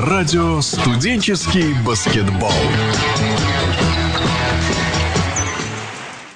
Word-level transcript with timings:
радио 0.00 0.60
«Студенческий 0.60 1.74
баскетбол». 1.84 2.52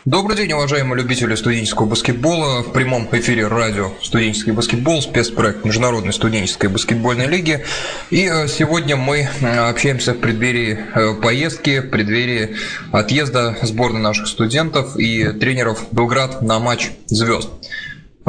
Добрый 0.04 0.36
день, 0.36 0.52
уважаемые 0.52 1.02
любители 1.02 1.34
студенческого 1.34 1.86
баскетбола. 1.86 2.62
В 2.62 2.72
прямом 2.72 3.08
эфире 3.12 3.46
радио 3.46 3.90
«Студенческий 4.02 4.52
баскетбол», 4.52 5.02
спецпроект 5.02 5.64
Международной 5.64 6.12
студенческой 6.12 6.68
баскетбольной 6.68 7.26
лиги. 7.26 7.64
И 8.10 8.26
э, 8.26 8.48
сегодня 8.48 8.96
мы 8.96 9.28
э, 9.40 9.68
общаемся 9.68 10.14
в 10.14 10.18
преддверии 10.18 10.78
э, 10.94 11.14
поездки, 11.20 11.80
в 11.80 11.90
преддверии 11.90 12.56
отъезда 12.92 13.56
сборной 13.62 14.00
наших 14.00 14.26
студентов 14.26 14.96
и 14.96 15.32
тренеров 15.32 15.84
Белград 15.92 16.42
на 16.42 16.58
матч 16.58 16.90
«Звезд». 17.06 17.50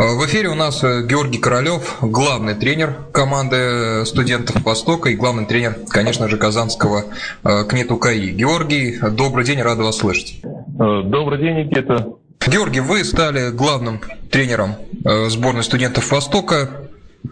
В 0.01 0.25
эфире 0.25 0.49
у 0.49 0.55
нас 0.55 0.81
Георгий 0.81 1.37
Королёв, 1.37 1.97
главный 2.01 2.55
тренер 2.55 2.95
команды 3.11 4.03
студентов 4.07 4.63
Востока 4.63 5.09
и 5.09 5.15
главный 5.15 5.45
тренер, 5.45 5.77
конечно 5.89 6.27
же, 6.27 6.37
казанского 6.37 7.03
КНЕТ 7.43 7.91
УКАИ. 7.91 8.31
Георгий, 8.31 8.97
добрый 9.11 9.45
день, 9.45 9.61
рада 9.61 9.83
вас 9.83 9.97
слышать. 9.97 10.39
Э, 10.43 11.03
добрый 11.05 11.37
день, 11.37 11.67
Никита. 11.67 12.07
Георгий, 12.47 12.79
вы 12.79 13.03
стали 13.03 13.51
главным 13.51 14.01
тренером 14.31 14.73
э, 15.05 15.29
сборной 15.29 15.63
студентов 15.63 16.11
Востока. 16.11 16.71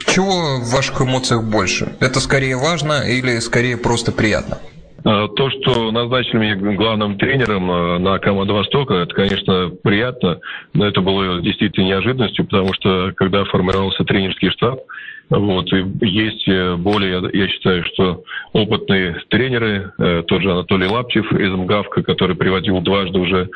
Чего 0.05 0.57
в 0.59 0.69
ваших 0.69 1.01
эмоциях 1.01 1.43
больше? 1.43 1.93
Это 1.99 2.19
скорее 2.19 2.55
важно 2.55 3.01
или 3.01 3.39
скорее 3.39 3.77
просто 3.77 4.11
приятно? 4.11 4.59
Э, 5.05 5.27
то, 5.35 5.49
что 5.49 5.91
назначили 5.91 6.37
меня 6.37 6.75
главным 6.75 7.17
тренером 7.17 8.03
на 8.03 8.19
команду 8.19 8.55
Востока, 8.55 8.95
это, 8.95 9.13
конечно, 9.13 9.71
приятно, 9.83 10.39
но 10.73 10.87
это 10.87 11.01
было 11.01 11.41
действительно 11.41 11.85
неожиданностью, 11.85 12.45
потому 12.45 12.73
что 12.73 13.11
когда 13.15 13.45
формировался 13.45 14.03
тренерский 14.03 14.49
штаб, 14.51 14.79
вот, 15.29 15.71
и 15.73 15.85
есть 16.01 16.47
более, 16.79 17.21
я 17.33 17.47
считаю, 17.49 17.83
что 17.85 18.23
опытные 18.53 19.21
тренеры, 19.29 19.91
э, 19.99 20.23
тот 20.27 20.41
же 20.41 20.51
Анатолий 20.51 20.87
Лапчев 20.87 21.31
из 21.31 21.51
МГАВКа, 21.51 22.01
который 22.01 22.35
приводил 22.35 22.81
дважды 22.81 23.19
уже 23.19 23.49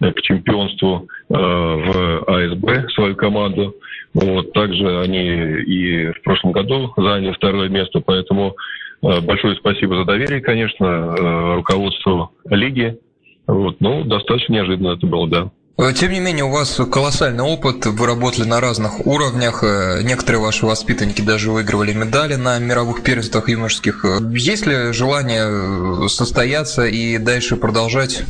э, 0.00 0.12
к 0.12 0.22
чемпионству 0.22 1.06
э, 1.28 1.34
в 1.34 2.24
АСБ 2.26 2.88
свою 2.94 3.14
команду. 3.14 3.74
Вот, 4.14 4.54
также 4.54 5.00
они 5.00 5.60
и 5.66 6.12
в 6.12 6.22
прошлом 6.22 6.52
году 6.52 6.94
заняли 6.96 7.32
второе 7.32 7.68
место, 7.68 8.00
поэтому 8.00 8.56
большое 9.02 9.56
спасибо 9.56 9.96
за 9.96 10.04
доверие, 10.04 10.40
конечно, 10.40 11.54
руководству 11.56 12.32
лиги. 12.50 12.98
Вот, 13.46 13.80
ну, 13.80 14.04
достаточно 14.04 14.52
неожиданно 14.52 14.94
это 14.94 15.06
было, 15.06 15.28
да. 15.28 15.50
Э, 15.80 15.92
тем 15.92 16.10
не 16.10 16.18
менее, 16.18 16.44
у 16.44 16.50
вас 16.50 16.80
колоссальный 16.90 17.44
опыт, 17.44 17.86
вы 17.86 18.06
работали 18.06 18.44
на 18.44 18.60
разных 18.60 19.06
уровнях, 19.06 19.62
э, 19.62 20.02
некоторые 20.02 20.42
ваши 20.42 20.66
воспитанники 20.66 21.22
даже 21.22 21.52
выигрывали 21.52 21.92
медали 21.92 22.34
на 22.34 22.58
мировых 22.58 23.04
первенствах 23.04 23.48
юношеских. 23.48 24.04
Э, 24.04 24.18
есть 24.34 24.66
ли 24.66 24.92
желание 24.92 26.08
состояться 26.08 26.84
и 26.84 27.18
дальше 27.18 27.56
продолжать 27.56 28.22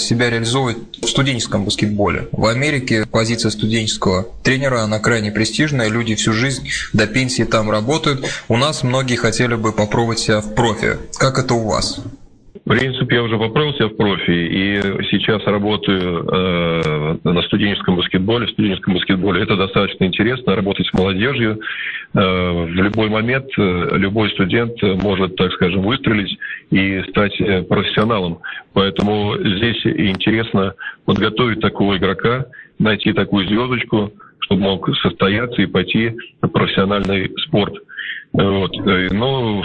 себя 0.00 0.30
реализовывать 0.30 0.78
в 1.00 1.06
студенческом 1.06 1.64
баскетболе? 1.64 2.28
В 2.32 2.46
Америке 2.46 3.06
позиция 3.06 3.50
студенческого 3.50 4.26
тренера, 4.42 4.82
она 4.82 4.98
крайне 4.98 5.30
престижная, 5.30 5.88
люди 5.88 6.16
всю 6.16 6.32
жизнь 6.32 6.68
до 6.92 7.06
пенсии 7.06 7.44
там 7.44 7.70
работают. 7.70 8.26
У 8.48 8.56
нас 8.56 8.82
многие 8.82 9.16
хотели 9.16 9.54
бы 9.54 9.72
попробовать 9.72 10.18
себя 10.18 10.40
в 10.40 10.54
профи. 10.54 10.96
Как 11.18 11.38
это 11.38 11.54
у 11.54 11.64
вас? 11.68 12.00
В 12.54 12.68
принципе, 12.68 13.16
я 13.16 13.22
уже 13.24 13.36
поправился 13.36 13.88
в 13.88 13.96
профи, 13.96 14.30
и 14.30 14.80
сейчас 15.10 15.44
работаю 15.44 16.24
э, 16.24 17.16
на 17.24 17.42
студенческом 17.42 17.96
баскетболе. 17.96 18.46
В 18.46 18.50
студенческом 18.50 18.94
баскетболе 18.94 19.42
это 19.42 19.56
достаточно 19.56 20.04
интересно, 20.04 20.54
работать 20.54 20.86
с 20.86 20.92
молодежью. 20.92 21.58
Э, 22.14 22.64
в 22.64 22.68
любой 22.68 23.08
момент 23.08 23.46
э, 23.58 23.88
любой 23.96 24.30
студент 24.30 24.80
может, 25.02 25.34
так 25.34 25.52
скажем, 25.54 25.82
выстрелить 25.82 26.38
и 26.70 27.02
стать 27.10 27.38
э, 27.40 27.62
профессионалом. 27.62 28.38
Поэтому 28.72 29.34
здесь 29.36 29.84
интересно 29.84 30.74
подготовить 31.06 31.60
такого 31.60 31.96
игрока, 31.96 32.46
найти 32.78 33.12
такую 33.12 33.48
звездочку, 33.48 34.12
чтобы 34.38 34.62
мог 34.62 34.96
состояться 34.98 35.60
и 35.60 35.66
пойти 35.66 36.12
в 36.40 36.46
профессиональный 36.46 37.32
спорт– 37.36 37.74
вот. 38.34 38.76
Э, 38.76 39.08
но 39.12 39.62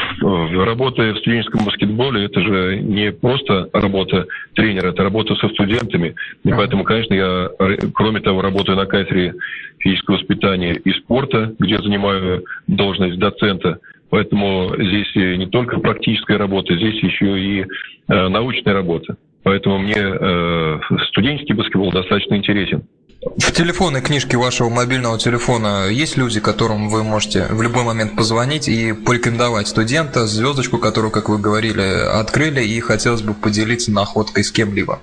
работая 0.63 1.13
в 1.13 1.17
студенческом 1.19 1.65
баскетболе, 1.65 2.25
это 2.25 2.39
же 2.39 2.79
не 2.79 3.11
просто 3.11 3.67
работа 3.73 4.27
тренера, 4.53 4.89
это 4.89 5.01
работа 5.03 5.35
со 5.35 5.49
студентами. 5.49 6.15
И 6.43 6.51
поэтому, 6.51 6.83
конечно, 6.83 7.15
я, 7.15 7.49
кроме 7.95 8.21
того, 8.21 8.41
работаю 8.41 8.77
на 8.77 8.85
кафедре 8.85 9.33
физического 9.79 10.17
воспитания 10.17 10.73
и 10.73 10.91
спорта, 10.91 11.55
где 11.57 11.79
занимаю 11.79 12.43
должность 12.67 13.17
доцента. 13.17 13.79
Поэтому 14.11 14.71
здесь 14.77 15.15
не 15.15 15.47
только 15.47 15.79
практическая 15.79 16.37
работа, 16.37 16.75
здесь 16.75 17.01
еще 17.01 17.39
и 17.39 17.61
э, 17.61 18.27
научная 18.27 18.73
работа. 18.73 19.17
Поэтому 19.41 19.79
мне 19.79 19.95
э, 19.97 20.79
студенческий 21.07 21.55
баскетбол 21.55 21.91
достаточно 21.91 22.35
интересен. 22.35 22.83
В 23.21 23.51
телефонной 23.51 24.01
книжке 24.01 24.37
вашего 24.37 24.69
мобильного 24.69 25.19
телефона 25.19 25.87
есть 25.89 26.15
люди, 26.15 26.39
которым 26.39 26.87
вы 26.87 27.03
можете 27.03 27.47
в 27.49 27.61
любой 27.61 27.83
момент 27.83 28.15
позвонить 28.15 28.69
и 28.69 28.93
порекомендовать 28.93 29.67
студента, 29.67 30.25
звездочку, 30.25 30.77
которую, 30.77 31.11
как 31.11 31.27
вы 31.27 31.37
говорили, 31.37 31.81
открыли, 31.81 32.63
и 32.63 32.79
хотелось 32.79 33.21
бы 33.21 33.33
поделиться 33.33 33.91
находкой 33.91 34.45
с 34.45 34.51
кем-либо? 34.51 35.01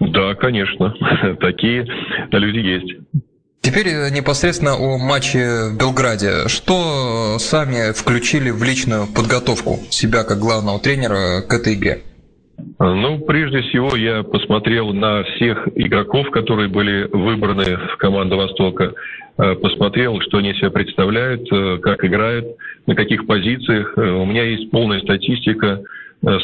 Да, 0.00 0.34
конечно. 0.34 0.94
Такие 1.40 1.86
люди 2.30 2.58
есть. 2.58 3.00
Теперь 3.62 3.88
э, 3.88 4.10
непосредственно 4.10 4.76
о 4.76 4.98
матче 4.98 5.70
в 5.70 5.78
Белграде. 5.78 6.46
Что 6.48 7.38
сами 7.38 7.92
включили 7.92 8.50
в 8.50 8.62
личную 8.62 9.06
подготовку 9.06 9.80
себя 9.88 10.24
как 10.24 10.38
главного 10.38 10.78
тренера 10.78 11.40
к 11.40 11.54
этой 11.54 11.72
игре? 11.72 12.02
Ну, 12.80 13.18
прежде 13.18 13.62
всего, 13.62 13.96
я 13.96 14.22
посмотрел 14.22 14.92
на 14.92 15.24
всех 15.24 15.66
игроков, 15.74 16.30
которые 16.30 16.68
были 16.68 17.08
выбраны 17.10 17.76
в 17.76 17.96
команду 17.96 18.36
Востока. 18.36 18.94
Э, 19.36 19.56
посмотрел, 19.56 20.20
что 20.20 20.38
они 20.38 20.54
себя 20.54 20.70
представляют, 20.70 21.52
э, 21.52 21.78
как 21.78 22.04
играют, 22.04 22.46
на 22.86 22.94
каких 22.94 23.26
позициях. 23.26 23.94
Э, 23.96 24.10
у 24.10 24.24
меня 24.24 24.44
есть 24.44 24.70
полная 24.70 25.00
статистика, 25.00 25.82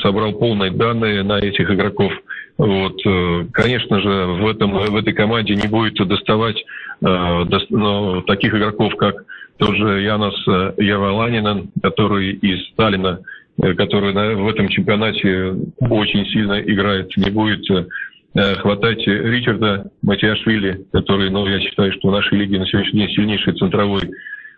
собрал 0.02 0.32
полные 0.32 0.70
данные 0.70 1.24
на 1.24 1.38
этих 1.38 1.68
игроков. 1.68 2.12
Вот, 2.58 2.96
конечно 3.52 4.00
же, 4.00 4.26
в, 4.26 4.46
этом, 4.46 4.70
в 4.70 4.94
этой 4.94 5.12
команде 5.12 5.56
не 5.56 5.66
будет 5.66 5.94
доставать 6.06 6.64
ну, 7.00 8.22
таких 8.22 8.54
игроков, 8.54 8.94
как 8.94 9.16
тот 9.56 9.74
же 9.74 10.02
Янос 10.02 10.40
Яваланинен, 10.76 11.70
который 11.82 12.34
из 12.34 12.68
Сталина 12.68 13.18
Э, 13.18 13.22
который 13.60 14.12
в 14.34 14.48
этом 14.48 14.68
чемпионате 14.68 15.54
очень 15.80 16.26
сильно 16.26 16.60
играет. 16.60 17.16
Не 17.16 17.30
будет 17.30 17.64
э, 17.70 18.54
хватать 18.56 19.06
Ричарда 19.06 19.90
Матиашвили, 20.02 20.84
который, 20.92 21.30
ну, 21.30 21.46
я 21.46 21.60
считаю, 21.60 21.92
что 21.92 22.08
в 22.08 22.12
нашей 22.12 22.38
лиге 22.38 22.58
на 22.58 22.66
сегодняшний 22.66 23.06
день 23.06 23.14
сильнейший 23.14 23.54
центровой. 23.54 24.10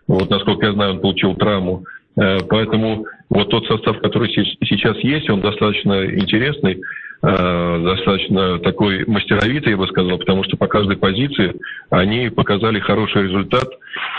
Вот, 0.07 0.29
насколько 0.29 0.67
я 0.67 0.73
знаю, 0.73 0.93
он 0.93 1.01
получил 1.01 1.35
травму. 1.35 1.83
Э, 2.19 2.39
поэтому 2.49 3.05
вот 3.29 3.49
тот 3.49 3.65
состав, 3.67 3.99
который 3.99 4.29
сейчас 4.31 4.97
есть, 4.99 5.29
он 5.29 5.41
достаточно 5.41 6.05
интересный. 6.05 6.81
Э, 7.23 7.81
достаточно 7.83 8.59
такой 8.59 9.03
мастеровитый, 9.07 9.71
я 9.71 9.77
бы 9.77 9.87
сказал, 9.87 10.19
потому 10.19 10.43
что 10.43 10.55
по 10.55 10.67
каждой 10.67 10.97
позиции 10.97 11.55
они 11.89 12.29
показали 12.29 12.79
хороший 12.79 13.23
результат. 13.23 13.67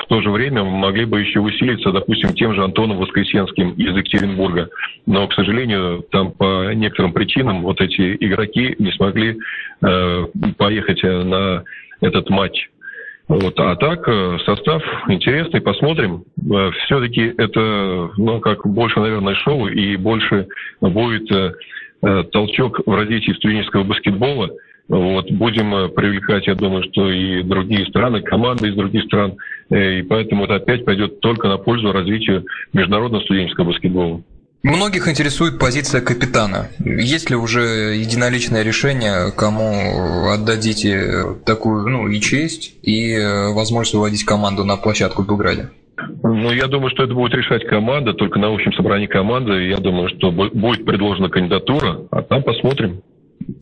В 0.03 0.07
то 0.09 0.21
же 0.21 0.31
время 0.31 0.65
могли 0.65 1.05
бы 1.05 1.21
еще 1.21 1.39
усилиться, 1.39 1.93
допустим, 1.93 2.31
тем 2.35 2.55
же 2.55 2.65
Антоном 2.65 2.99
Воскресенским 2.99 3.71
из 3.73 3.97
Екатеринбурга. 3.97 4.69
Но, 5.07 5.29
к 5.29 5.35
сожалению, 5.35 6.05
там 6.11 6.33
по 6.33 6.73
некоторым 6.75 7.13
причинам 7.13 7.63
вот 7.63 7.81
эти 7.81 8.17
игроки 8.17 8.75
не 8.79 8.91
смогли 8.93 9.39
э, 9.81 10.27
поехать 10.57 11.03
на 11.03 11.63
этот 12.01 12.31
матч. 12.31 12.69
Вот. 13.29 13.61
А 13.61 13.77
так, 13.77 14.09
э, 14.09 14.39
состав 14.45 14.83
интересный, 15.09 15.61
посмотрим. 15.61 16.25
Э, 16.51 16.71
Все-таки 16.85 17.33
это, 17.37 18.11
ну, 18.17 18.41
как 18.41 18.67
больше, 18.67 18.99
наверное, 18.99 19.35
шоу, 19.37 19.69
и 19.69 19.97
больше 19.97 20.49
будет 20.81 21.31
толчок 22.01 22.81
в 22.87 22.95
развитии 22.95 23.33
студенческого 23.33 23.85
баскетбола. 23.85 24.51
Вот, 24.89 25.31
будем 25.31 25.75
э, 25.75 25.89
привлекать, 25.89 26.47
я 26.47 26.55
думаю, 26.55 26.83
что 26.91 27.11
и 27.11 27.43
другие 27.43 27.87
страны, 27.87 28.23
команды 28.23 28.71
из 28.71 28.75
других 28.75 29.05
стран, 29.05 29.37
э, 29.69 29.99
и 29.99 30.03
поэтому 30.03 30.45
это 30.45 30.55
опять 30.57 30.87
пойдет 30.87 31.21
только 31.21 31.47
на 31.47 31.59
пользу 31.59 31.93
развитию 31.93 32.47
международного 32.73 33.23
студенческого 33.23 33.67
баскетбола. 33.67 34.23
Многих 34.63 35.07
интересует 35.07 35.59
позиция 35.59 36.01
капитана. 36.01 36.69
Есть 36.79 37.29
ли 37.29 37.37
уже 37.37 37.97
единоличное 37.97 38.63
решение, 38.63 39.31
кому 39.31 40.31
отдадите 40.31 41.37
такую 41.45 41.87
ну, 41.87 42.09
и 42.09 42.19
честь, 42.21 42.75
и 42.83 43.17
возможность 43.55 43.95
выводить 43.95 44.25
команду 44.25 44.65
на 44.65 44.77
площадку 44.77 45.23
в 45.23 45.29
Белграде? 45.29 45.69
Ну, 46.23 46.51
я 46.51 46.67
думаю, 46.67 46.91
что 46.91 47.05
это 47.05 47.15
будет 47.15 47.35
решать 47.35 47.67
команда, 47.67 48.15
только 48.15 48.39
на 48.39 48.53
общем 48.53 48.73
собрании 48.73 49.07
команды. 49.07 49.69
Я 49.69 49.79
думаю, 49.79 50.09
что 50.09 50.31
будет 50.31 50.85
предложена 50.85 51.29
кандидатура, 51.29 52.07
а 52.11 52.23
там 52.23 52.43
посмотрим. 52.43 53.03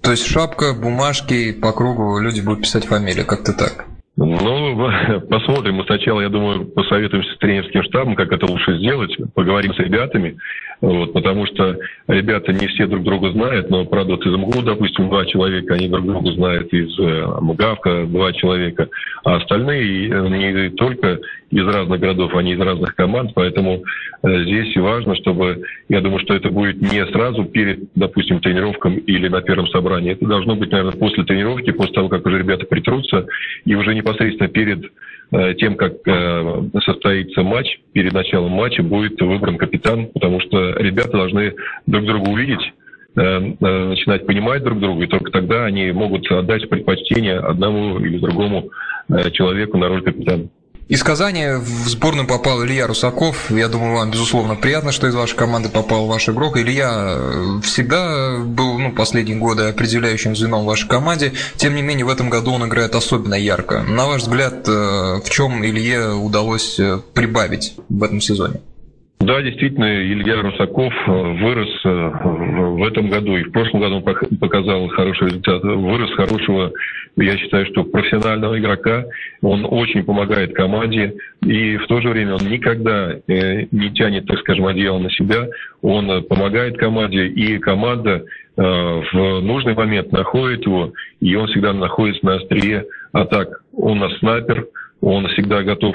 То 0.03 0.11
есть 0.11 0.27
шапка, 0.27 0.75
бумажки, 0.75 1.53
по 1.53 1.73
кругу 1.73 2.19
люди 2.19 2.41
будут 2.41 2.63
писать 2.63 2.87
фамилию, 2.87 3.27
как-то 3.27 3.53
так? 3.53 3.87
Ну, 4.17 4.91
посмотрим. 5.31 5.75
Мы 5.77 5.85
сначала, 5.85 6.21
я 6.21 6.29
думаю, 6.29 6.67
посоветуемся 6.67 7.33
с 7.35 7.39
тренерским 7.39 7.83
штабом, 7.85 8.17
как 8.17 8.33
это 8.33 8.47
лучше 8.47 8.79
сделать. 8.79 9.15
Поговорим 9.35 9.75
с 9.75 9.79
ребятами. 9.79 10.39
Вот, 10.81 11.15
потому 11.15 11.47
что 11.47 11.79
ребята 12.07 12.53
не 12.53 12.67
все 12.67 12.87
друг 12.87 13.03
друга 13.03 13.31
знают, 13.33 13.71
но, 13.71 13.87
правда, 13.87 14.13
вот 14.13 14.27
из 14.27 14.33
МГУ, 14.33 14.63
допустим, 14.63 15.09
два 15.09 15.25
человека, 15.25 15.75
они 15.75 15.89
друг 15.89 16.05
друга 16.05 16.31
знают, 16.33 16.73
из 16.73 16.99
э, 16.99 17.27
МГАВКа 17.41 18.07
два 18.07 18.33
человека, 18.35 18.89
а 19.25 19.37
остальные 19.37 20.11
э, 20.11 20.29
не 20.29 20.71
только 20.71 21.21
из 21.51 21.67
разных 21.67 21.99
городов, 21.99 22.35
они 22.35 22.53
из 22.53 22.61
разных 22.61 22.95
команд, 22.95 23.33
поэтому 23.35 23.85
э, 24.23 24.43
здесь 24.45 24.77
важно, 24.77 25.15
чтобы, 25.17 25.63
я 25.89 26.03
думаю, 26.03 26.21
что 26.21 26.35
это 26.35 26.51
будет 26.51 26.83
не 26.83 27.07
сразу 27.07 27.45
перед, 27.45 27.81
допустим, 27.95 28.41
тренировком 28.41 28.97
или 28.99 29.29
на 29.29 29.41
первом 29.41 29.69
собрании, 29.69 30.13
это 30.13 30.27
должно 30.27 30.57
быть, 30.57 30.73
наверное, 30.73 30.99
после 30.99 31.25
тренировки, 31.25 31.71
после 31.71 31.95
того, 31.95 32.09
как 32.11 32.27
уже 32.27 32.39
ребята 32.39 32.67
притрутся, 32.67 33.27
и 33.65 33.75
уже 33.75 33.95
непосредственно 33.95 34.49
перед 34.49 34.85
тем, 35.31 35.77
как 35.77 35.95
э, 36.07 36.63
состоится 36.85 37.43
матч, 37.43 37.81
перед 37.93 38.13
началом 38.13 38.53
матча 38.53 38.83
будет 38.83 39.21
выбран 39.21 39.59
капитан, 39.59 40.07
потому 40.07 40.41
что 40.41 40.73
ребята 40.75 41.13
должны 41.13 41.55
друг 41.87 42.05
друга 42.05 42.29
увидеть, 42.29 42.73
э, 43.17 43.39
начинать 43.61 44.27
понимать 44.27 44.63
друг 44.63 44.79
друга, 44.79 45.05
и 45.05 45.09
только 45.09 45.33
тогда 45.33 45.65
они 45.65 45.91
могут 45.93 46.31
отдать 46.31 46.69
предпочтение 46.69 47.39
одному 47.39 47.99
или 47.99 48.19
другому 48.19 48.71
человеку 49.33 49.79
на 49.79 49.89
роль 49.89 50.03
капитана. 50.03 50.49
Из 50.89 51.03
Казани 51.03 51.49
в 51.59 51.89
сборную 51.89 52.29
попал 52.29 52.65
Илья 52.65 52.87
Русаков. 52.87 53.51
Я 53.51 53.67
думаю, 53.67 53.97
вам, 53.97 54.13
безусловно, 54.13 54.55
приятно, 54.55 54.93
что 54.93 55.09
из 55.09 55.17
вашей 55.17 55.35
команды 55.35 55.69
попал 55.69 56.07
ваш 56.07 56.29
игрок. 56.29 56.57
Илья 56.59 57.17
э, 57.17 57.61
всегда 57.65 58.39
был 58.39 58.79
ну, 58.79 58.93
последние 58.93 59.37
годы 59.37 59.65
определяющим 59.65 60.37
звеном 60.37 60.63
в 60.63 60.67
вашей 60.67 60.89
команде. 60.89 61.33
Тем 61.57 61.75
не 61.75 61.83
менее, 61.83 62.05
в 62.05 62.09
этом 62.09 62.31
году 62.31 62.53
он 62.53 62.69
играет 62.69 62.95
особенно 62.95 63.35
ярко. 63.35 63.83
На 63.83 64.07
ваш 64.07 64.23
взгляд, 64.23 64.69
э, 64.69 65.21
в 65.25 65.29
чем 65.29 65.65
Илье 65.65 66.13
удалось 66.13 66.79
э, 66.79 67.01
прибавить 67.15 67.75
в 67.89 68.05
этом 68.05 68.21
сезоне? 68.21 68.61
Да, 69.19 69.41
действительно, 69.41 70.03
Илья 70.03 70.43
Русаков 70.43 70.93
э, 70.93 71.11
вырос 71.11 71.71
э, 71.85 71.89
в 71.89 72.85
этом 72.87 73.09
году 73.09 73.37
и 73.37 73.45
в 73.45 73.51
прошлом 73.51 73.81
году 73.81 73.97
он 73.97 74.39
показал 74.39 74.87
хороший 74.89 75.29
результат. 75.29 75.63
Вырос 75.63 76.13
хорошего, 76.13 76.71
я 77.17 77.37
считаю, 77.39 77.65
что 77.67 77.85
профессионального 77.85 78.59
игрока. 78.59 79.07
Он 79.41 79.67
очень 79.69 80.05
помогает 80.05 80.55
команде 80.55 81.15
и 81.43 81.79
в 81.79 81.87
то 81.87 82.03
же 82.03 82.11
время 82.11 82.35
он 82.35 82.47
никогда 82.47 83.15
э, 83.27 83.67
не 83.71 83.91
тянет, 83.95 84.27
так 84.27 84.39
скажем, 84.41 84.67
одеяло 84.67 84.99
на 84.99 85.11
себя. 85.11 85.49
Он 85.81 86.23
помогает 86.25 86.77
команде 86.77 87.27
и 87.27 87.59
команда 87.59 88.25
в 88.59 89.41
нужный 89.43 89.75
момент 89.75 90.13
находит 90.13 90.65
его, 90.65 90.95
и 91.21 91.35
он 91.35 91.47
всегда 91.49 91.75
находится 91.75 92.25
на 92.25 92.37
острие 92.37 92.87
атак. 93.13 93.61
Он 93.77 93.99
на 93.99 94.09
снайпер, 94.19 94.67
он 95.03 95.29
всегда 95.29 95.63
готов 95.63 95.95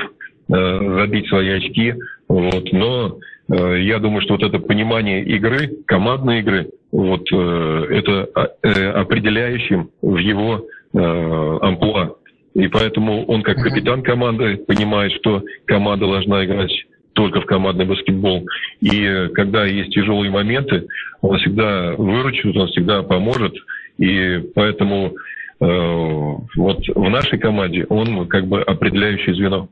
забить 0.52 1.28
свои 1.28 1.50
очки, 1.50 1.96
вот, 2.28 2.72
но 2.72 3.18
э, 3.52 3.82
я 3.82 4.00
думаю, 4.00 4.22
что 4.22 4.34
вот 4.34 4.44
это 4.44 4.60
понимание 4.60 5.24
игры, 5.24 5.70
командной 5.86 6.40
игры, 6.40 6.70
вот 6.92 7.28
э, 7.32 7.88
это 7.90 8.52
э, 8.64 8.92
определяющим 8.92 9.90
в 10.02 10.18
его 10.18 10.66
э, 10.94 11.58
амплуа. 11.62 12.16
И 12.54 12.68
поэтому 12.68 13.26
он 13.26 13.44
как 13.44 13.58
капитан 13.58 14.04
команды 14.04 14.58
понимает, 14.58 15.14
что 15.14 15.44
команда 15.66 16.06
должна 16.06 16.44
играть 16.44 16.72
только 17.14 17.42
в 17.42 17.46
командный 17.46 17.86
баскетбол. 17.86 18.46
И 18.82 19.04
э, 19.04 19.30
когда 19.30 19.66
есть 19.66 19.94
тяжелые 19.94 20.32
моменты, 20.32 20.88
он 21.22 21.38
всегда 21.40 21.94
выручит, 21.98 22.56
он 22.56 22.68
всегда 22.68 23.04
поможет. 23.04 23.54
И 23.98 24.40
поэтому 24.56 25.14
э, 25.60 25.66
вот 26.56 26.88
в 26.88 27.10
нашей 27.10 27.40
команде 27.40 27.86
он 27.90 28.28
как 28.28 28.48
бы 28.48 28.62
определяющее 28.62 29.36
звено. 29.36 29.70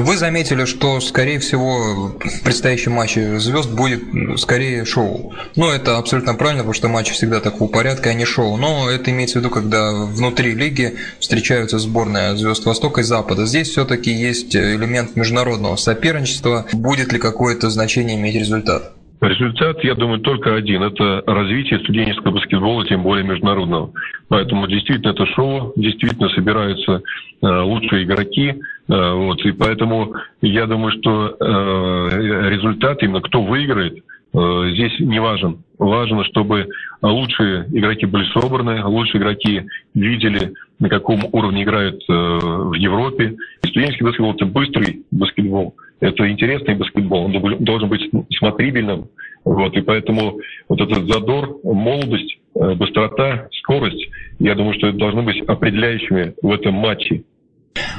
Вы 0.00 0.16
заметили, 0.16 0.64
что, 0.64 0.98
скорее 1.00 1.38
всего, 1.38 2.08
в 2.08 2.42
предстоящем 2.42 2.92
матче 2.92 3.38
звезд 3.38 3.68
будет 3.68 4.02
скорее 4.38 4.86
шоу. 4.86 5.34
Ну, 5.56 5.68
это 5.70 5.98
абсолютно 5.98 6.34
правильно, 6.34 6.62
потому 6.62 6.74
что 6.74 6.88
матчи 6.88 7.12
всегда 7.12 7.40
такого 7.40 7.68
порядка, 7.68 8.08
а 8.10 8.14
не 8.14 8.24
шоу. 8.24 8.56
Но 8.56 8.90
это 8.90 9.10
имеется 9.10 9.38
в 9.38 9.42
виду, 9.42 9.50
когда 9.50 9.92
внутри 9.92 10.54
лиги 10.54 10.96
встречаются 11.18 11.78
сборные 11.78 12.34
звезд 12.36 12.64
Востока 12.64 13.02
и 13.02 13.04
Запада. 13.04 13.44
Здесь 13.44 13.68
все-таки 13.68 14.10
есть 14.10 14.56
элемент 14.56 15.16
международного 15.16 15.76
соперничества. 15.76 16.66
Будет 16.72 17.12
ли 17.12 17.18
какое-то 17.18 17.68
значение 17.68 18.16
иметь 18.16 18.36
результат? 18.36 18.94
Результат, 19.20 19.84
я 19.84 19.94
думаю, 19.94 20.20
только 20.20 20.54
один. 20.54 20.82
Это 20.82 21.22
развитие 21.26 21.78
студенческого 21.80 22.32
баскетбола, 22.32 22.86
тем 22.86 23.02
более 23.02 23.22
международного. 23.22 23.92
Поэтому 24.28 24.66
действительно 24.66 25.10
это 25.10 25.26
шоу, 25.26 25.74
действительно 25.76 26.30
собираются 26.30 27.02
э, 27.42 27.46
лучшие 27.46 28.04
игроки. 28.04 28.54
Э, 28.88 29.12
вот, 29.12 29.44
и 29.44 29.52
поэтому 29.52 30.14
я 30.40 30.66
думаю, 30.66 30.92
что 30.92 31.36
э, 31.38 32.48
результат, 32.48 33.02
именно 33.02 33.20
кто 33.20 33.42
выиграет, 33.42 34.02
здесь 34.32 35.00
не 35.00 35.20
важен. 35.20 35.64
Важно, 35.76 36.22
чтобы 36.22 36.68
лучшие 37.02 37.66
игроки 37.72 38.06
были 38.06 38.24
собраны, 38.26 38.84
лучшие 38.84 39.20
игроки 39.20 39.66
видели, 39.92 40.52
на 40.78 40.88
каком 40.88 41.18
уровне 41.32 41.64
играют 41.64 42.00
в 42.06 42.74
Европе. 42.74 43.34
И 43.64 43.66
студенческий 43.66 44.06
баскетбол– 44.06 44.34
это 44.36 44.46
быстрый 44.46 45.02
баскетбол. 45.10 45.74
Это 46.00 46.30
интересный 46.30 46.74
баскетбол, 46.74 47.26
он 47.26 47.64
должен 47.64 47.88
быть 47.88 48.10
смотрибельным. 48.38 49.08
Вот, 49.44 49.74
и 49.76 49.80
поэтому 49.80 50.38
вот 50.68 50.80
этот 50.80 51.06
задор, 51.10 51.58
молодость, 51.62 52.38
э, 52.54 52.74
быстрота, 52.74 53.48
скорость, 53.52 54.08
я 54.38 54.54
думаю, 54.54 54.74
что 54.74 54.88
это 54.88 54.98
должны 54.98 55.22
быть 55.22 55.40
определяющими 55.42 56.34
в 56.42 56.50
этом 56.52 56.74
матче. 56.74 57.22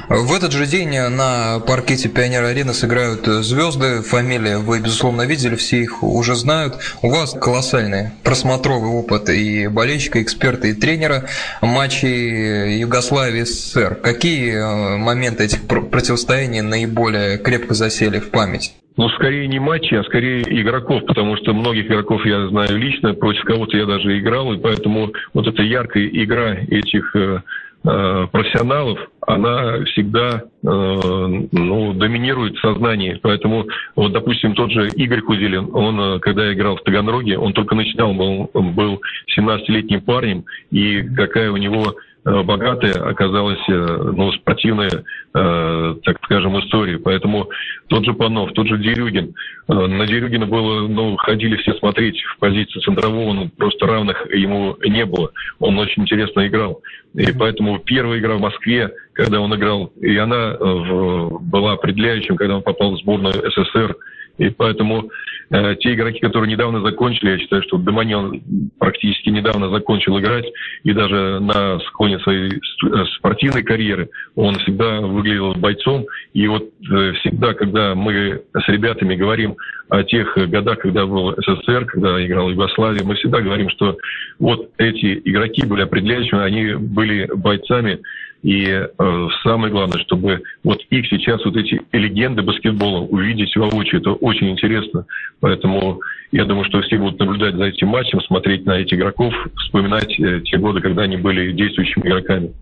В 0.08 0.34
этот 0.36 0.52
же 0.52 0.66
день 0.66 0.90
на 0.90 1.58
паркете 1.66 2.10
Пионер 2.10 2.44
Арены 2.44 2.74
сыграют 2.74 3.24
звезды. 3.24 4.02
Фамилии 4.02 4.56
вы, 4.56 4.80
безусловно, 4.80 5.26
видели, 5.26 5.54
все 5.56 5.78
их 5.78 6.02
уже 6.02 6.34
знают. 6.34 6.74
У 7.02 7.08
вас 7.08 7.32
колоссальный 7.32 8.10
просмотровый 8.22 8.90
опыт 8.90 9.30
и 9.30 9.68
болельщика, 9.68 10.22
эксперта, 10.22 10.68
и 10.68 10.74
тренера 10.74 11.24
матчей 11.62 12.78
Югославии 12.80 13.44
СССР. 13.44 13.94
Какие 14.02 14.56
э, 14.56 14.98
моменты 14.98 15.44
этих 15.44 15.66
противостояний 15.66 16.60
наиболее 16.60 17.38
крепко 17.38 17.72
засели 17.72 18.18
в 18.18 18.30
память? 18.30 18.74
Ну, 18.98 19.08
скорее 19.08 19.48
не 19.48 19.58
матчи, 19.58 19.94
а 19.94 20.04
скорее 20.04 20.42
игроков, 20.42 21.06
потому 21.06 21.36
что 21.38 21.54
многих 21.54 21.86
игроков 21.86 22.26
я 22.26 22.46
знаю 22.48 22.76
лично, 22.76 23.14
против 23.14 23.42
кого-то 23.44 23.74
я 23.78 23.86
даже 23.86 24.18
играл, 24.18 24.52
и 24.52 24.58
поэтому 24.58 25.10
вот 25.32 25.46
эта 25.46 25.62
яркая 25.62 26.06
игра 26.08 26.52
этих 26.52 27.16
Э, 27.16 27.40
профессионалов, 27.82 28.98
она 29.26 29.84
всегда 29.86 30.42
э, 30.42 30.44
ну, 30.62 31.92
доминирует 31.94 32.56
в 32.56 32.60
сознании. 32.60 33.18
Поэтому, 33.22 33.66
вот, 33.96 34.12
допустим, 34.12 34.54
тот 34.54 34.70
же 34.70 34.88
Игорь 34.88 35.22
Кузилин, 35.22 35.70
он, 35.72 36.00
э, 36.00 36.18
когда 36.20 36.52
играл 36.52 36.76
в 36.76 36.82
Таганроге, 36.82 37.38
он 37.38 37.52
только 37.52 37.74
начинал, 37.74 38.14
был, 38.14 38.50
был 38.54 39.00
17-летним 39.36 40.00
парнем, 40.02 40.44
и 40.70 41.02
какая 41.02 41.50
у 41.50 41.56
него 41.56 41.94
Э, 41.94 42.11
богатая 42.24 42.92
оказалась 42.92 43.60
э, 43.68 44.12
ну, 44.14 44.30
спортивная, 44.32 45.04
э, 45.34 45.94
так 46.04 46.18
скажем, 46.24 46.58
история. 46.60 46.98
Поэтому 46.98 47.48
тот 47.88 48.04
же 48.04 48.14
Панов, 48.14 48.52
тот 48.52 48.68
же 48.68 48.78
Дерюгин. 48.78 49.34
На 49.68 50.06
Дерюгина 50.06 50.46
было, 50.46 50.86
ну, 50.86 51.16
ходили 51.16 51.56
все 51.56 51.74
смотреть 51.74 52.20
в 52.22 52.38
позиции 52.38 52.80
центрового, 52.80 53.32
ну, 53.32 53.50
просто 53.56 53.86
равных 53.86 54.32
ему 54.32 54.76
не 54.84 55.04
было. 55.04 55.32
Он 55.58 55.78
очень 55.78 56.02
интересно 56.02 56.46
играл. 56.46 56.80
И 57.14 57.32
поэтому 57.32 57.78
первая 57.78 58.18
игра 58.18 58.36
в 58.36 58.40
Москве, 58.40 58.90
когда 59.12 59.40
он 59.40 59.54
играл, 59.54 59.92
и 60.00 60.16
она 60.16 60.56
была 60.58 61.72
определяющим, 61.72 62.36
когда 62.36 62.56
он 62.56 62.62
попал 62.62 62.92
в 62.92 62.98
сборную 62.98 63.34
СССР. 63.34 63.96
И 64.38 64.50
поэтому 64.50 65.10
Э, 65.52 65.76
те 65.78 65.92
игроки, 65.92 66.18
которые 66.18 66.50
недавно 66.50 66.80
закончили, 66.80 67.32
я 67.32 67.38
считаю, 67.38 67.62
что 67.62 67.76
Деманьон 67.76 68.40
практически 68.78 69.28
недавно 69.28 69.68
закончил 69.68 70.18
играть, 70.18 70.46
и 70.82 70.94
даже 70.94 71.40
на 71.40 71.78
склоне 71.80 72.18
своей 72.20 72.50
э, 72.50 73.04
спортивной 73.18 73.62
карьеры 73.62 74.08
он 74.34 74.54
всегда 74.60 75.00
выглядел 75.00 75.52
бойцом. 75.54 76.06
И 76.32 76.48
вот 76.48 76.70
э, 76.90 77.12
всегда, 77.20 77.52
когда 77.52 77.94
мы 77.94 78.42
с 78.54 78.68
ребятами 78.68 79.14
говорим 79.14 79.56
о 79.90 80.02
тех 80.04 80.34
годах, 80.48 80.78
когда 80.78 81.04
был 81.04 81.34
СССР, 81.36 81.84
когда 81.84 82.24
играл 82.24 82.48
Югославия, 82.48 83.04
мы 83.04 83.14
всегда 83.16 83.42
говорим, 83.42 83.68
что 83.68 83.98
вот 84.38 84.70
эти 84.78 85.20
игроки 85.22 85.66
были 85.66 85.82
определяющими, 85.82 86.40
они 86.40 86.74
были 86.76 87.26
бойцами, 87.26 88.00
и 88.42 88.64
э, 88.66 89.28
самое 89.44 89.72
главное, 89.72 90.00
чтобы 90.00 90.42
вот 90.64 90.80
их 90.90 91.06
сейчас, 91.06 91.44
вот 91.44 91.56
эти 91.56 91.80
легенды 91.92 92.42
баскетбола, 92.42 93.00
увидеть 93.00 93.54
воочию, 93.56 94.00
это 94.00 94.12
очень 94.12 94.50
интересно. 94.50 95.06
Поэтому 95.40 96.00
я 96.32 96.44
думаю, 96.44 96.64
что 96.64 96.82
все 96.82 96.98
будут 96.98 97.20
наблюдать 97.20 97.54
за 97.54 97.64
этим 97.64 97.88
матчем, 97.88 98.20
смотреть 98.22 98.66
на 98.66 98.78
этих 98.78 98.98
игроков, 98.98 99.32
вспоминать 99.58 100.18
э, 100.18 100.40
те 100.44 100.58
годы, 100.58 100.80
когда 100.80 101.02
они 101.02 101.16
были 101.16 101.52
действующими 101.52 102.02
игроками. 102.08 102.52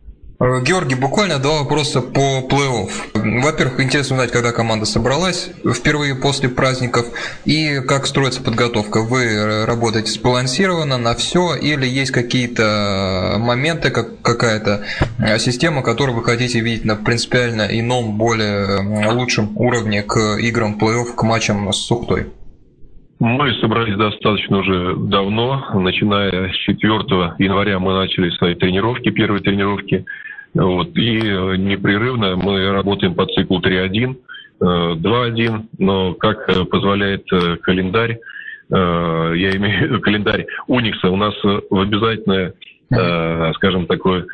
Георгий, 0.40 0.94
буквально 0.94 1.38
два 1.38 1.58
вопроса 1.58 2.00
по 2.00 2.40
плей-офф. 2.48 3.42
Во-первых, 3.42 3.78
интересно 3.78 4.16
узнать, 4.16 4.32
когда 4.32 4.52
команда 4.52 4.86
собралась 4.86 5.50
впервые 5.70 6.14
после 6.14 6.48
праздников 6.48 7.04
и 7.44 7.82
как 7.86 8.06
строится 8.06 8.42
подготовка. 8.42 9.02
Вы 9.02 9.66
работаете 9.66 10.10
сбалансированно 10.10 10.96
на 10.96 11.14
все 11.14 11.54
или 11.56 11.84
есть 11.84 12.10
какие-то 12.10 13.36
моменты, 13.38 13.90
как 13.90 14.22
какая-то 14.22 14.86
э, 15.18 15.38
система, 15.38 15.82
которую 15.82 16.16
вы 16.16 16.24
хотите 16.24 16.60
видеть 16.60 16.86
на 16.86 16.96
принципиально 16.96 17.66
ином, 17.70 18.16
более 18.16 19.10
лучшем 19.10 19.54
уровне 19.58 20.02
к 20.02 20.38
играм 20.38 20.78
плей-офф, 20.80 21.16
к 21.16 21.22
матчам 21.22 21.70
с 21.70 21.76
Сухтой? 21.76 22.28
Мы 23.18 23.52
собрались 23.60 23.98
достаточно 23.98 24.60
уже 24.60 24.96
давно. 24.96 25.62
Начиная 25.74 26.50
с 26.50 26.56
4 26.56 26.88
января 27.38 27.78
мы 27.78 27.92
начали 27.92 28.30
свои 28.30 28.54
тренировки, 28.54 29.10
первые 29.10 29.42
тренировки. 29.42 30.06
Вот, 30.54 30.96
и 30.96 31.12
непрерывно 31.12 32.36
мы 32.36 32.70
работаем 32.70 33.14
по 33.14 33.26
циклу 33.26 33.60
3.1, 33.60 34.16
2.1, 34.60 35.58
э, 35.58 35.62
но 35.78 36.14
как 36.14 36.48
э, 36.48 36.64
позволяет 36.64 37.24
э, 37.32 37.56
календарь, 37.56 38.18
я 38.72 39.50
имею 39.56 39.78
в 39.78 39.82
виду 39.82 40.00
календарь 40.00 40.46
Уникса, 40.68 41.10
у 41.10 41.16
нас 41.16 41.34
в 41.42 41.76
обязательное, 41.76 42.54
скажем, 43.54 43.86
такое 43.88 44.26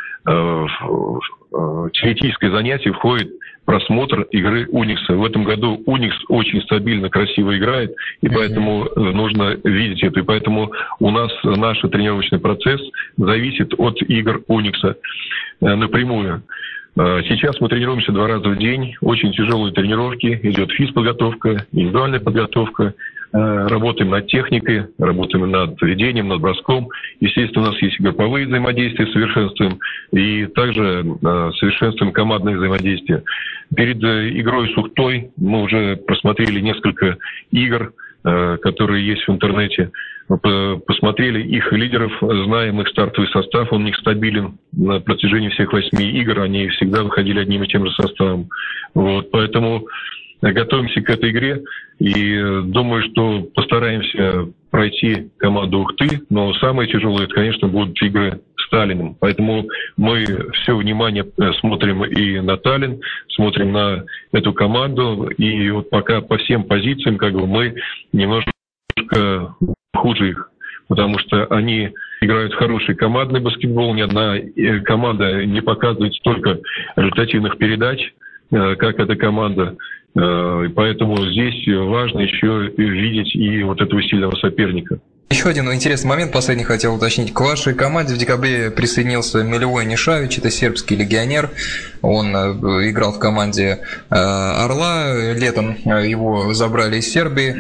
теоретическое 1.93 2.51
занятие 2.51 2.93
входит 2.93 3.31
просмотр 3.67 4.23
игры 4.31 4.67
Уникса. 4.71 5.15
В 5.15 5.25
этом 5.25 5.45
году 5.45 5.83
Уникс 5.87 6.17
очень 6.29 6.63
стабильно, 6.63 7.11
красиво 7.11 7.57
играет, 7.59 7.95
и 8.23 8.29
поэтому 8.29 8.87
э, 8.87 9.01
нужно 9.01 9.59
видеть 9.65 10.03
это. 10.03 10.21
И 10.21 10.23
поэтому 10.23 10.71
у 11.01 11.11
нас 11.11 11.33
наш 11.43 11.79
тренировочный 11.81 12.39
процесс 12.39 12.81
зависит 13.17 13.75
от 13.79 14.01
игр 14.03 14.43
Уникса 14.47 14.97
э, 15.61 15.75
напрямую. 15.75 16.43
Э, 16.97 17.23
сейчас 17.29 17.61
мы 17.61 17.69
тренируемся 17.69 18.13
два 18.13 18.29
раза 18.29 18.49
в 18.49 18.57
день, 18.57 18.95
очень 19.01 19.33
тяжелые 19.33 19.75
тренировки, 19.75 20.39
идет 20.45 20.71
физподготовка, 20.71 21.67
индивидуальная 21.73 22.21
подготовка, 22.21 22.95
Э, 22.95 23.15
работаем 23.33 24.11
над 24.11 24.26
техникой, 24.28 24.87
работаем 24.99 25.50
над 25.50 25.80
ведением, 25.83 26.28
над 26.28 26.40
броском. 26.40 26.88
Естественно, 27.21 27.68
у 27.68 27.71
нас 27.71 27.83
есть 27.83 28.00
групповые 28.00 28.47
взаимодействия, 28.47 29.06
совершенствуем, 29.12 29.78
и 30.12 30.47
также 30.47 31.04
э, 31.04 31.50
совершенствуем 31.59 32.12
командное 32.12 32.56
взаимодействие. 32.56 33.23
Перед 33.75 34.02
э, 34.02 34.30
игрой 34.40 34.73
с 34.73 34.76
Ухтой 34.76 35.30
мы 35.37 35.62
уже 35.62 35.97
просмотрели 35.97 36.61
несколько 36.61 37.16
игр, 37.50 37.92
которые 38.23 39.06
есть 39.06 39.28
в 39.28 39.30
интернете. 39.30 39.92
Посмотрели 40.26 41.42
их 41.42 41.73
лидеров, 41.73 42.12
знаем 42.21 42.80
их 42.80 42.88
стартовый 42.88 43.30
состав, 43.30 43.73
он 43.73 43.83
у 43.83 43.85
них 43.85 43.95
стабилен 43.99 44.59
на 44.73 44.99
протяжении 44.99 45.50
всех 45.50 45.73
восьми 45.73 46.11
игр, 46.11 46.40
они 46.40 46.66
всегда 46.71 47.04
выходили 47.04 47.38
одним 47.38 47.62
и 47.62 47.68
тем 47.68 47.87
же 47.87 47.92
составом. 47.92 48.49
Вот, 48.95 49.30
поэтому 49.30 49.87
готовимся 50.40 51.00
к 51.00 51.11
этой 51.11 51.31
игре 51.31 51.62
и 51.99 52.62
думаю, 52.64 53.02
что 53.11 53.43
постараемся 53.55 54.52
пройти 54.71 55.31
команду 55.38 55.81
Ухты, 55.81 56.21
но 56.28 56.52
самое 56.55 56.90
тяжелое, 56.90 57.25
это, 57.25 57.35
конечно, 57.35 57.69
будут 57.69 58.00
игры 58.02 58.40
с 58.57 58.69
Таллином. 58.69 59.16
Поэтому 59.21 59.66
мы 59.97 60.25
все 60.52 60.76
внимание 60.76 61.25
э, 61.25 61.52
смотрим 61.61 62.05
и 62.05 62.40
на 62.40 62.57
Таллин, 62.57 63.00
смотрим 63.31 63.73
на 63.73 64.05
эту 64.33 64.52
команду, 64.52 65.28
и 65.38 65.71
вот 65.71 65.88
пока 65.90 66.21
по 66.21 66.37
всем 66.38 66.64
позициям 66.64 67.16
как 67.16 67.33
бы 67.33 67.47
мы 67.47 67.75
немножко 68.12 68.52
хуже 69.95 70.31
их, 70.31 70.50
потому 70.88 71.19
что 71.19 71.47
они 71.47 71.90
играют 72.21 72.55
хороший 72.55 72.95
командный 72.95 73.40
баскетбол, 73.40 73.95
ни 73.95 74.02
одна 74.02 74.37
э, 74.37 74.81
команда 74.81 75.45
не 75.45 75.61
показывает 75.62 76.14
столько 76.14 76.59
результативных 76.97 77.57
передач, 77.59 78.12
э, 78.50 78.75
как 78.76 78.99
эта 78.99 79.16
команда. 79.16 79.76
Э, 80.16 80.64
и 80.64 80.68
поэтому 80.68 81.16
здесь 81.30 81.66
важно 81.66 82.20
еще 82.20 82.70
видеть 82.76 83.35
и 83.35 83.62
вот 83.62 83.80
этого 83.80 84.02
сильного 84.02 84.35
соперника. 84.37 84.99
Еще 85.28 85.49
один 85.49 85.70
интересный 85.73 86.08
момент, 86.08 86.32
последний 86.32 86.62
хотел 86.62 86.94
уточнить. 86.94 87.35
К 87.35 87.40
вашей 87.40 87.75
команде 87.75 88.14
в 88.14 88.16
декабре 88.16 88.70
присоединился 88.70 89.42
Милевой 89.42 89.85
Нишавич, 89.85 90.38
это 90.38 90.50
сербский 90.50 90.94
легионер. 90.94 91.50
Он 92.00 92.35
э, 92.35 92.90
играл 92.90 93.12
в 93.12 93.18
команде 93.18 93.80
э, 94.08 94.14
Орла, 94.14 95.32
летом 95.35 95.76
его 95.85 96.54
забрали 96.54 96.99
из 96.99 97.11
Сербии. 97.11 97.56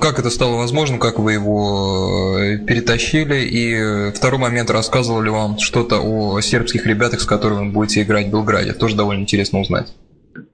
Как 0.00 0.18
это 0.18 0.30
стало 0.30 0.56
возможным, 0.56 0.98
как 0.98 1.18
вы 1.18 1.34
его 1.34 2.38
перетащили? 2.66 3.44
И 3.44 4.12
второй 4.16 4.40
момент, 4.40 4.70
рассказывал 4.70 5.20
ли 5.20 5.30
вам 5.30 5.58
что-то 5.58 6.00
о 6.00 6.40
сербских 6.40 6.86
ребятах, 6.86 7.20
с 7.20 7.26
которыми 7.26 7.66
вы 7.66 7.72
будете 7.72 8.02
играть 8.02 8.28
в 8.28 8.30
Белграде? 8.30 8.72
Тоже 8.72 8.96
довольно 8.96 9.20
интересно 9.20 9.60
узнать. 9.60 9.92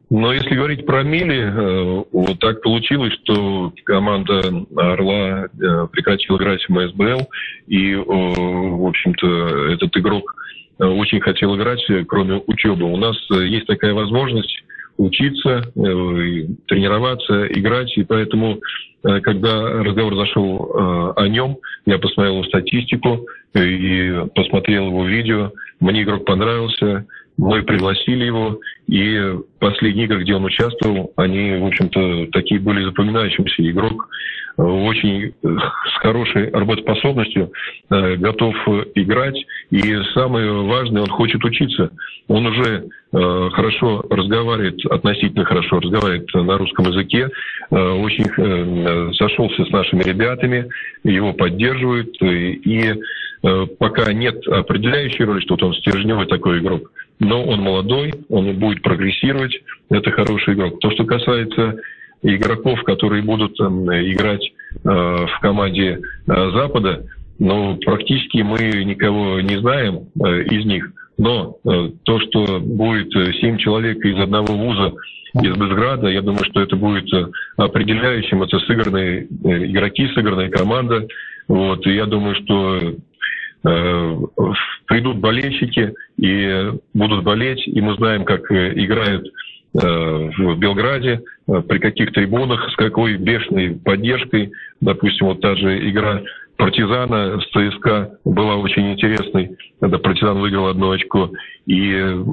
Но 0.09 0.33
если 0.33 0.55
говорить 0.55 0.87
про 0.87 1.03
Мили, 1.03 1.37
э, 1.37 2.05
вот 2.13 2.39
так 2.39 2.63
получилось, 2.63 3.13
что 3.25 3.73
команда 3.85 4.41
Орла 4.77 5.47
э, 5.47 5.89
прекратила 5.91 6.37
играть 6.37 6.65
в 6.65 6.71
МСБЛ, 6.71 7.29
и, 7.67 7.93
э, 7.93 7.97
в 7.99 8.87
общем-то, 8.87 9.73
этот 9.73 9.97
игрок 9.97 10.35
очень 10.79 11.21
хотел 11.21 11.57
играть, 11.57 11.83
кроме 12.07 12.43
учебы. 12.47 12.85
У 12.85 12.99
нас 12.99 13.17
есть 13.31 13.67
такая 13.67 13.95
возможность 13.95 14.63
учиться, 14.99 15.63
тренироваться, 15.75 17.47
играть, 17.47 17.97
и 17.97 18.05
поэтому, 18.05 18.61
когда 19.03 19.83
разговор 19.83 20.17
зашел 20.17 21.15
о 21.17 21.29
нем, 21.29 21.57
я 21.87 21.99
посмотрел 21.99 22.45
статистику 22.45 23.27
и 23.55 24.23
посмотрел 24.35 24.89
его 24.89 25.07
видео, 25.07 25.53
мне 25.81 26.03
игрок 26.03 26.27
понравился, 26.27 27.07
мы 27.37 27.63
пригласили 27.63 28.25
его, 28.25 28.61
и 28.87 29.35
последние 29.59 30.07
игры, 30.07 30.23
где 30.23 30.35
он 30.35 30.45
участвовал, 30.45 31.13
они, 31.17 31.57
в 31.57 31.67
общем-то, 31.67 32.29
такие 32.33 32.61
были 32.61 32.85
запоминающимся. 32.85 33.69
Игрок 33.69 34.09
э, 34.57 34.63
очень 34.63 35.25
э, 35.25 35.31
с 35.43 35.99
хорошей 36.01 36.51
работоспособностью, 36.51 37.53
э, 37.91 38.17
готов 38.17 38.55
играть, 38.95 39.37
и 39.71 39.97
самое 40.15 40.51
важное, 40.65 41.03
он 41.03 41.09
хочет 41.09 41.45
учиться. 41.45 41.91
Он 42.29 42.47
уже 42.47 42.89
хорошо 43.13 44.05
разговаривает, 44.11 44.85
относительно 44.87 45.45
хорошо 45.45 45.81
разговаривает 45.81 46.29
на 46.35 46.59
русском 46.59 46.87
языке, 46.87 47.31
очень 47.71 49.15
сошелся 49.15 49.65
с 49.65 49.71
нашими 49.71 50.03
ребятами, 50.03 50.69
его 51.05 51.33
поддерживают, 51.33 52.21
и 52.21 52.93
пока 53.79 54.13
нет 54.13 54.47
определяющей 54.49 55.25
роли, 55.25 55.41
что 55.41 55.55
вот 55.55 55.63
он 55.63 55.75
стержневый 55.75 56.27
такой 56.27 56.59
игрок 56.59 56.91
но 57.19 57.45
он 57.45 57.61
молодой, 57.61 58.13
он 58.29 58.59
будет 58.59 58.83
прогрессировать, 58.83 59.55
это 59.91 60.11
хороший 60.11 60.55
игрок. 60.55 60.81
То, 60.81 60.91
что 60.91 61.05
касается 61.05 61.77
игроков, 62.23 62.83
которые 62.83 63.23
будут 63.23 63.57
там, 63.57 63.85
играть 63.91 64.43
э, 64.43 64.79
в 64.85 65.41
команде 65.41 65.99
э, 66.27 66.51
Запада, 66.53 67.05
ну, 67.39 67.77
практически 67.77 68.39
мы 68.39 68.85
никого 68.85 69.41
не 69.41 69.59
знаем 69.59 70.09
э, 70.25 70.43
из 70.45 70.65
них. 70.65 70.91
Но 71.19 71.57
э, 71.65 71.91
то, 72.05 72.21
что 72.21 72.61
будет 72.61 73.13
семь 73.41 73.59
человек 73.59 74.05
из 74.05 74.19
одного 74.19 74.55
вуза, 74.55 74.95
из 75.35 75.55
Безграда, 75.57 76.09
я 76.09 76.23
думаю, 76.23 76.45
что 76.45 76.61
это 76.61 76.77
будет 76.77 77.09
определяющим. 77.57 78.43
Это 78.43 78.59
сыгранные 78.61 79.27
э, 79.45 79.67
игроки, 79.67 80.09
сыгранная 80.15 80.49
команда. 80.49 81.07
Вот, 81.49 81.87
и 81.87 81.95
я 81.95 82.07
думаю, 82.07 82.35
что 82.37 82.97
Э, 83.67 84.17
придут 84.87 85.17
болельщики 85.17 85.93
и 86.19 86.73
будут 86.95 87.25
болеть, 87.25 87.67
и 87.67 87.81
мы 87.81 87.95
знаем, 87.97 88.25
как 88.25 88.49
э, 88.53 88.73
играют 88.75 89.27
э, 89.27 89.31
в 90.39 90.57
Белграде, 90.57 91.23
при 91.47 91.79
каких 91.79 92.13
трибунах, 92.13 92.71
с 92.71 92.77
какой 92.77 93.17
бешеной 93.17 93.71
поддержкой. 93.85 94.53
Допустим, 94.81 95.27
вот 95.27 95.41
та 95.41 95.57
же 95.57 95.89
игра 95.89 96.23
партизана 96.57 97.41
с 97.41 97.47
ЦСКА 97.51 98.19
была 98.25 98.57
очень 98.57 98.93
интересной, 98.93 99.57
когда 99.81 99.99
партизан 99.99 100.39
выиграл 100.39 100.69
одно 100.69 100.91
очко. 100.91 101.31
И 101.67 101.91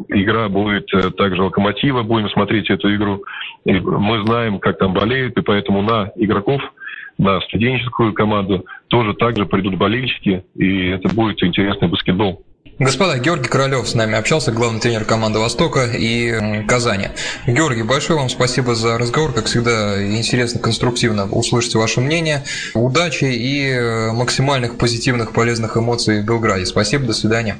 игра 0.09 0.49
будет 0.49 0.87
также 1.17 1.41
локомотива, 1.41 2.03
будем 2.03 2.29
смотреть 2.29 2.69
эту 2.69 2.93
игру. 2.95 3.23
И 3.65 3.73
мы 3.73 4.25
знаем, 4.25 4.59
как 4.59 4.77
там 4.77 4.93
болеют, 4.93 5.37
и 5.37 5.41
поэтому 5.41 5.81
на 5.81 6.11
игроков– 6.15 6.61
на 7.17 7.39
студенческую 7.41 8.13
команду 8.13 8.65
тоже 8.87 9.13
также 9.13 9.45
придут 9.45 9.75
болельщики, 9.75 10.43
и 10.55 10.87
это 10.87 11.13
будет 11.13 11.43
интересный 11.43 11.87
баскетбол. 11.87 12.43
Господа, 12.79 13.19
Георгий 13.19 13.49
Королев 13.49 13.87
с 13.87 13.93
нами 13.93 14.17
общался, 14.17 14.51
главный 14.51 14.79
тренер 14.79 15.05
команды 15.05 15.37
Востока 15.37 15.85
и 15.85 16.65
Казани. 16.67 17.09
Георгий, 17.45 17.83
большое 17.83 18.17
вам 18.17 18.29
спасибо 18.29 18.73
за 18.73 18.97
разговор. 18.97 19.31
Как 19.31 19.45
всегда, 19.45 20.03
интересно, 20.03 20.59
конструктивно 20.59 21.27
услышать 21.27 21.75
ваше 21.75 22.01
мнение. 22.01 22.43
Удачи 22.73 23.25
и 23.25 23.69
э, 23.69 24.11
максимальных 24.11 24.77
позитивных, 24.77 25.33
полезных 25.33 25.77
эмоций 25.77 26.21
в 26.21 26.25
Белграде. 26.25 26.65
Спасибо, 26.65 27.05
до 27.05 27.13
свидания. 27.13 27.57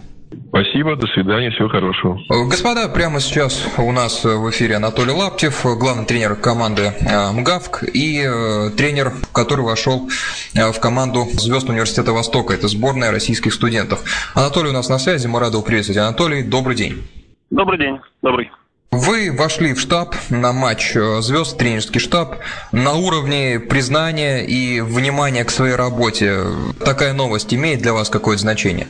Спасибо, 0.50 0.96
до 0.96 1.08
свидания, 1.08 1.50
всего 1.52 1.70
хорошего. 1.70 2.20
Господа, 2.48 2.88
прямо 2.88 3.20
сейчас 3.20 3.68
у 3.78 3.92
нас 3.92 4.24
в 4.24 4.50
эфире 4.52 4.76
Анатолий 4.76 5.12
Лаптев, 5.12 5.66
главный 5.80 6.06
тренер 6.06 6.36
команды 6.36 6.94
э, 7.00 7.32
МГАВК 7.32 7.84
и 7.94 8.24
э, 8.24 8.70
тренер, 8.78 9.14
который 9.34 9.66
вошел 9.66 10.10
э, 10.56 10.72
в 10.72 10.80
команду 10.80 11.26
Звезд 11.34 11.70
Университета 11.70 12.12
Востока. 12.14 12.54
Это 12.54 12.68
сборная 12.68 13.12
российских 13.12 13.54
студентов. 13.54 14.04
Анатолий 14.36 14.70
у 14.70 14.74
нас 14.74 14.90
на 14.90 15.00
связи, 15.00 15.28
мы 15.28 15.40
рады 15.40 15.62
приветствовать. 15.62 15.98
Анатолий, 15.98 16.44
добрый 16.44 16.76
день. 16.76 17.04
Добрый 17.50 17.80
день. 17.80 18.00
Добрый. 18.22 18.52
Вы 18.92 19.36
вошли 19.36 19.74
в 19.74 19.80
штаб 19.80 20.16
на 20.30 20.54
матч 20.54 20.94
звезд, 20.94 21.58
тренерский 21.58 22.00
штаб, 22.00 22.36
на 22.72 22.94
уровне 22.94 23.60
признания 23.60 24.46
и 24.46 24.82
внимания 24.82 25.44
к 25.44 25.50
своей 25.50 25.76
работе. 25.76 26.42
Такая 26.86 27.14
новость 27.14 27.54
имеет 27.56 27.82
для 27.82 27.94
вас 27.94 28.10
какое-то 28.10 28.44
значение? 28.44 28.88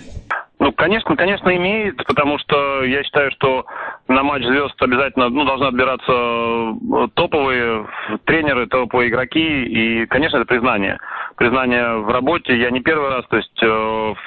Ну, 0.64 0.72
конечно, 0.72 1.18
конечно, 1.18 1.54
имеет, 1.58 1.98
потому 2.06 2.38
что 2.38 2.86
я 2.86 3.04
считаю, 3.04 3.32
что 3.32 3.66
на 4.08 4.24
матч 4.24 4.46
звезд 4.46 4.82
обязательно 4.82 5.28
ну, 5.28 5.44
должны 5.44 5.66
отбираться 5.66 6.10
э, 6.10 7.08
топовые 7.16 7.86
тренеры, 8.24 8.68
топовые 8.68 9.10
игроки, 9.10 9.66
и, 9.66 10.06
конечно, 10.06 10.38
это 10.38 10.46
признание. 10.46 11.00
Признание 11.36 11.98
в 11.98 12.08
работе. 12.10 12.58
Я 12.58 12.72
не 12.72 12.80
первый 12.80 13.10
раз, 13.10 13.26
то 13.28 13.36
есть 13.36 13.62
э, 13.62 13.68
в 13.68 14.18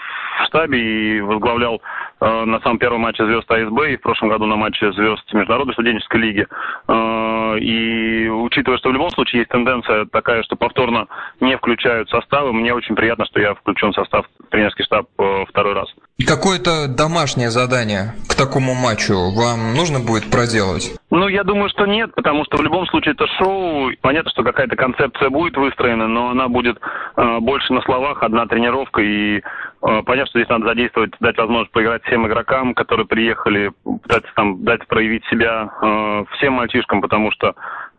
штабе 0.48 0.78
и 0.78 1.20
возглавлял 1.22 1.80
э, 2.20 2.44
на 2.44 2.60
самом 2.60 2.80
первом 2.80 3.00
матче 3.00 3.24
звезд 3.24 3.50
АСБ 3.50 3.92
и 3.92 3.96
в 3.96 4.02
прошлом 4.02 4.28
году 4.28 4.44
на 4.44 4.56
матче 4.56 4.92
звезд 4.92 5.32
Международной 5.32 5.72
студенческой 5.72 6.20
лиги. 6.20 6.46
Э, 6.86 7.58
и 7.58 8.28
учитывая, 8.28 8.76
что 8.76 8.90
в 8.90 8.92
любом 8.92 9.08
случае 9.08 9.40
есть 9.40 9.50
тенденция 9.50 10.04
такая, 10.04 10.42
что 10.42 10.54
повторно 10.56 11.06
не 11.40 11.56
включают 11.56 12.10
составы, 12.10 12.52
мне 12.52 12.74
очень 12.74 12.94
приятно, 12.94 13.24
что 13.24 13.40
я 13.40 13.54
включен 13.54 13.92
в 13.92 13.94
состав 13.94 14.26
тренерский 14.50 14.84
штаб 14.84 15.06
э, 15.18 15.44
второй 15.48 15.72
раз. 15.72 15.88
Какое-то 16.24 16.88
домашнее 16.88 17.50
задание 17.50 18.14
к 18.26 18.34
такому 18.34 18.74
матчу 18.74 19.12
вам 19.36 19.74
нужно 19.74 20.00
будет 20.00 20.30
проделать? 20.30 20.96
Ну, 21.10 21.28
я 21.28 21.44
думаю, 21.44 21.68
что 21.68 21.84
нет, 21.84 22.14
потому 22.14 22.46
что 22.46 22.56
в 22.56 22.62
любом 22.62 22.86
случае 22.86 23.12
это 23.12 23.26
шоу. 23.36 23.90
Понятно, 24.00 24.30
что 24.30 24.42
какая-то 24.42 24.76
концепция 24.76 25.28
будет 25.28 25.58
выстроена, 25.58 26.08
но 26.08 26.30
она 26.30 26.48
будет 26.48 26.80
э, 27.16 27.38
больше 27.40 27.70
на 27.74 27.82
словах, 27.82 28.22
одна 28.22 28.46
тренировка. 28.46 29.02
И 29.02 29.36
э, 29.36 29.42
понятно, 29.82 30.26
что 30.26 30.38
здесь 30.38 30.48
надо 30.48 30.68
задействовать, 30.68 31.12
дать 31.20 31.36
возможность 31.36 31.72
поиграть 31.72 32.02
всем 32.04 32.26
игрокам, 32.26 32.72
которые 32.72 33.06
приехали, 33.06 33.72
пытаться 33.84 34.30
там 34.36 34.64
дать 34.64 34.86
проявить 34.86 35.24
себя 35.26 35.68
э, 35.82 36.24
всем 36.38 36.54
мальчишкам, 36.54 37.02
потому 37.02 37.30
что 37.30 37.54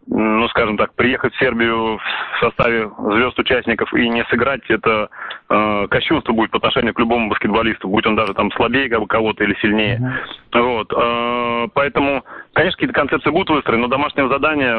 ну, 0.09 0.47
скажем 0.49 0.77
так, 0.77 0.93
приехать 0.93 1.33
в 1.33 1.39
Сербию 1.39 1.97
в 1.97 2.39
составе 2.39 2.89
звезд 2.97 3.37
участников 3.39 3.93
и 3.93 4.07
не 4.09 4.23
сыграть, 4.25 4.61
это 4.69 5.09
э, 5.49 5.87
кощунство 5.89 6.31
будет 6.33 6.51
по 6.51 6.57
отношению 6.57 6.93
к 6.93 6.99
любому 6.99 7.29
баскетболисту, 7.29 7.89
будь 7.89 8.05
он 8.05 8.15
даже 8.15 8.33
там 8.33 8.51
слабее 8.53 8.89
кого-то 8.89 9.43
или 9.43 9.55
сильнее. 9.61 9.99
Mm-hmm. 9.99 10.61
Вот. 10.61 10.93
Э, 10.93 11.67
поэтому, 11.73 12.23
конечно, 12.53 12.77
какие-то 12.77 12.93
концепции 12.93 13.29
будут 13.29 13.49
выстроены, 13.49 13.83
но 13.83 13.87
домашнего 13.87 14.29
задания, 14.29 14.75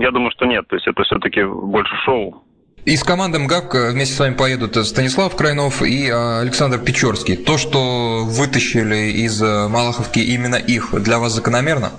я 0.00 0.10
думаю, 0.10 0.30
что 0.30 0.46
нет. 0.46 0.66
То 0.68 0.76
есть 0.76 0.86
это 0.86 1.02
все-таки 1.02 1.42
больше 1.42 1.94
шоу. 2.04 2.44
Из 2.84 3.02
команды 3.02 3.38
МГАВК 3.38 3.92
вместе 3.92 4.14
с 4.14 4.20
вами 4.20 4.34
поедут 4.34 4.76
Станислав 4.76 5.34
Крайнов 5.34 5.82
и 5.82 6.08
э, 6.08 6.40
Александр 6.40 6.78
Печорский. 6.78 7.36
То, 7.36 7.58
что 7.58 8.24
вытащили 8.24 9.10
из 9.24 9.42
э, 9.42 9.68
Малаховки 9.68 10.20
именно 10.20 10.56
их, 10.56 10.94
для 11.02 11.18
вас 11.18 11.32
закономерно? 11.32 11.90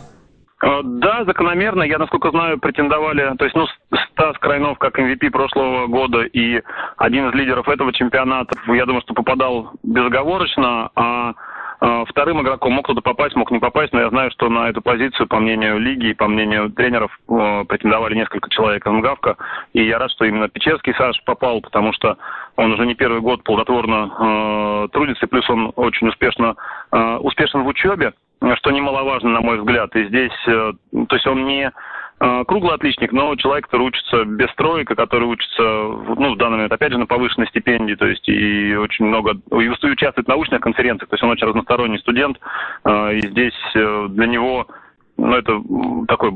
Э, 0.61 0.81
да, 0.83 1.23
закономерно. 1.25 1.83
Я, 1.83 1.97
насколько 1.97 2.31
знаю, 2.31 2.59
претендовали, 2.59 3.33
то 3.37 3.45
есть, 3.45 3.55
ну, 3.55 3.65
Стас 4.11 4.37
Крайнов 4.39 4.77
как 4.77 4.99
MVP 4.99 5.29
прошлого 5.31 5.87
года 5.87 6.23
и 6.23 6.61
один 6.97 7.29
из 7.29 7.33
лидеров 7.33 7.69
этого 7.69 7.93
чемпионата, 7.93 8.57
я 8.67 8.85
думаю, 8.85 9.01
что 9.01 9.13
попадал 9.13 9.71
безоговорочно, 9.83 10.89
а 10.95 11.33
э, 11.81 12.03
Вторым 12.09 12.41
игроком 12.41 12.73
мог 12.73 12.83
кто-то 12.83 13.01
попасть, 13.01 13.37
мог 13.37 13.51
не 13.51 13.59
попасть, 13.59 13.93
но 13.93 14.01
я 14.01 14.09
знаю, 14.09 14.31
что 14.31 14.49
на 14.49 14.67
эту 14.67 14.81
позицию, 14.81 15.27
по 15.27 15.39
мнению 15.39 15.79
лиги 15.79 16.07
и 16.07 16.13
по 16.13 16.27
мнению 16.27 16.69
тренеров, 16.71 17.17
э, 17.29 17.63
претендовали 17.65 18.15
несколько 18.15 18.49
человек 18.49 18.85
МГАВКа. 18.85 19.37
И 19.71 19.85
я 19.85 19.97
рад, 19.97 20.11
что 20.11 20.25
именно 20.25 20.49
Печерский 20.49 20.93
Саш 20.95 21.23
попал, 21.23 21.61
потому 21.61 21.93
что 21.93 22.17
он 22.57 22.73
уже 22.73 22.85
не 22.85 22.95
первый 22.95 23.21
год 23.21 23.43
плодотворно 23.45 24.11
э, 24.83 24.87
трудится, 24.91 25.27
плюс 25.27 25.49
он 25.49 25.71
очень 25.77 26.09
успешно 26.09 26.55
э, 26.91 27.17
успешен 27.21 27.63
в 27.63 27.67
учебе 27.67 28.11
что 28.57 28.71
немаловажно, 28.71 29.29
на 29.29 29.41
мой 29.41 29.57
взгляд. 29.57 29.95
И 29.95 30.07
здесь, 30.07 30.47
э, 30.47 30.73
то 31.07 31.15
есть 31.15 31.27
он 31.27 31.45
не 31.45 31.71
э, 32.19 32.43
круглый 32.47 32.75
отличник, 32.75 33.11
но 33.11 33.35
человек, 33.35 33.65
который 33.65 33.87
учится 33.87 34.23
без 34.25 34.49
строек, 34.51 34.87
который 34.87 35.27
учится, 35.27 35.61
ну, 35.61 36.33
в 36.33 36.37
данный 36.37 36.55
момент, 36.55 36.71
опять 36.71 36.91
же, 36.91 36.97
на 36.97 37.05
повышенной 37.05 37.47
стипендии, 37.47 37.95
то 37.95 38.05
есть 38.05 38.27
и 38.27 38.75
очень 38.75 39.05
много, 39.05 39.33
и 39.51 39.67
участвует 39.67 40.25
в 40.25 40.29
научных 40.29 40.61
конференциях, 40.61 41.09
то 41.09 41.15
есть 41.15 41.23
он 41.23 41.31
очень 41.31 41.47
разносторонний 41.47 41.99
студент, 41.99 42.37
э, 42.85 43.15
и 43.15 43.27
здесь 43.27 43.53
для 43.73 44.25
него 44.25 44.67
ну, 45.17 45.35
это 45.35 45.51
такой 46.07 46.31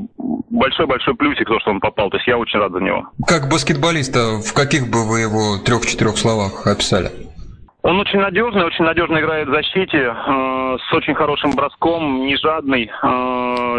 большой-большой 0.50 1.14
плюсик, 1.14 1.48
то, 1.48 1.58
что 1.60 1.70
он 1.70 1.80
попал. 1.80 2.10
То 2.10 2.18
есть 2.18 2.28
я 2.28 2.36
очень 2.36 2.58
рад 2.58 2.72
за 2.72 2.80
него. 2.80 3.08
Как 3.26 3.48
баскетболиста, 3.48 4.40
в 4.44 4.52
каких 4.52 4.90
бы 4.90 5.08
вы 5.08 5.20
его 5.20 5.56
трех-четырех 5.64 6.18
словах 6.18 6.66
описали? 6.66 7.10
Он 7.84 8.00
очень 8.00 8.18
надежный, 8.18 8.64
очень 8.64 8.86
надежно 8.86 9.18
играет 9.18 9.46
в 9.46 9.52
защите, 9.52 9.98
э, 9.98 10.76
с 10.88 10.92
очень 10.94 11.14
хорошим 11.14 11.50
броском, 11.50 12.24
не 12.24 12.34
жадный, 12.36 12.90
э, 12.90 13.06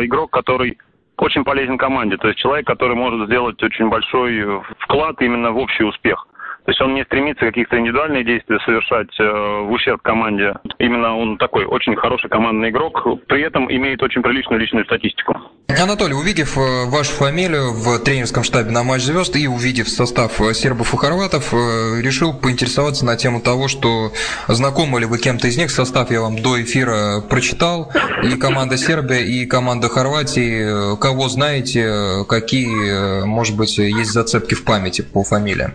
игрок, 0.05 0.29
который 0.29 0.77
очень 1.17 1.43
полезен 1.43 1.79
команде. 1.79 2.17
То 2.17 2.27
есть 2.27 2.39
человек, 2.39 2.67
который 2.67 2.95
может 2.95 3.25
сделать 3.25 3.61
очень 3.63 3.89
большой 3.89 4.61
вклад 4.77 5.19
именно 5.21 5.51
в 5.51 5.57
общий 5.57 5.83
успех. 5.83 6.27
То 6.65 6.71
есть 6.71 6.82
он 6.82 6.95
не 6.95 7.04
стремится 7.04 7.45
каких-то 7.45 7.80
индивидуальные 7.80 8.23
действия 8.23 8.58
совершать 8.65 9.19
э, 9.19 9.23
в 9.23 9.71
ущерб 9.71 10.01
команде. 10.01 10.56
Именно 10.80 11.15
он 11.15 11.38
такой 11.38 11.65
очень 11.65 11.95
хороший 11.95 12.30
командный 12.30 12.69
игрок, 12.69 13.06
при 13.28 13.43
этом 13.43 13.71
имеет 13.71 14.01
очень 14.01 14.23
приличную 14.23 14.60
личную 14.60 14.86
статистику. 14.86 15.36
Анатолий, 15.67 16.13
увидев 16.13 16.58
э, 16.58 16.86
вашу 16.86 17.12
фамилию 17.12 17.73
в 17.73 17.99
тренерском 17.99 18.43
штабе 18.43 18.71
на 18.71 18.84
матч 18.84 19.04
звезд 19.04 19.36
и 19.36 19.47
увидев 19.47 19.89
состав 19.89 20.41
э, 20.41 20.54
сербов 20.54 20.93
и 20.93 20.97
хорватов, 20.97 21.54
э, 21.54 22.01
решил 22.01 22.34
поинтересоваться 22.34 23.06
на 23.06 23.15
тему 23.15 23.41
того, 23.41 23.67
что 23.67 24.12
знакомы 24.47 24.99
ли 25.01 25.06
вы 25.06 25.19
кем-то 25.19 25.47
из 25.47 25.58
них. 25.58 25.69
Состав 25.69 26.10
я 26.12 26.21
вам 26.21 26.41
до 26.41 26.62
эфира 26.62 27.21
прочитал. 27.21 27.91
И 28.23 28.36
команда 28.38 28.78
Сербия, 28.78 29.19
и 29.19 29.45
команда 29.45 29.89
Хорватии. 29.89 30.97
Кого 30.99 31.30
знаете, 31.30 32.25
какие, 32.28 33.25
может 33.25 33.56
быть, 33.56 33.78
есть 33.78 34.12
зацепки 34.12 34.56
в 34.56 34.63
памяти 34.63 35.01
по 35.01 35.23
фамилиям? 35.23 35.73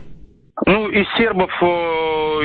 Из 0.91 1.07
сербов, 1.17 1.51
э, 1.63 1.67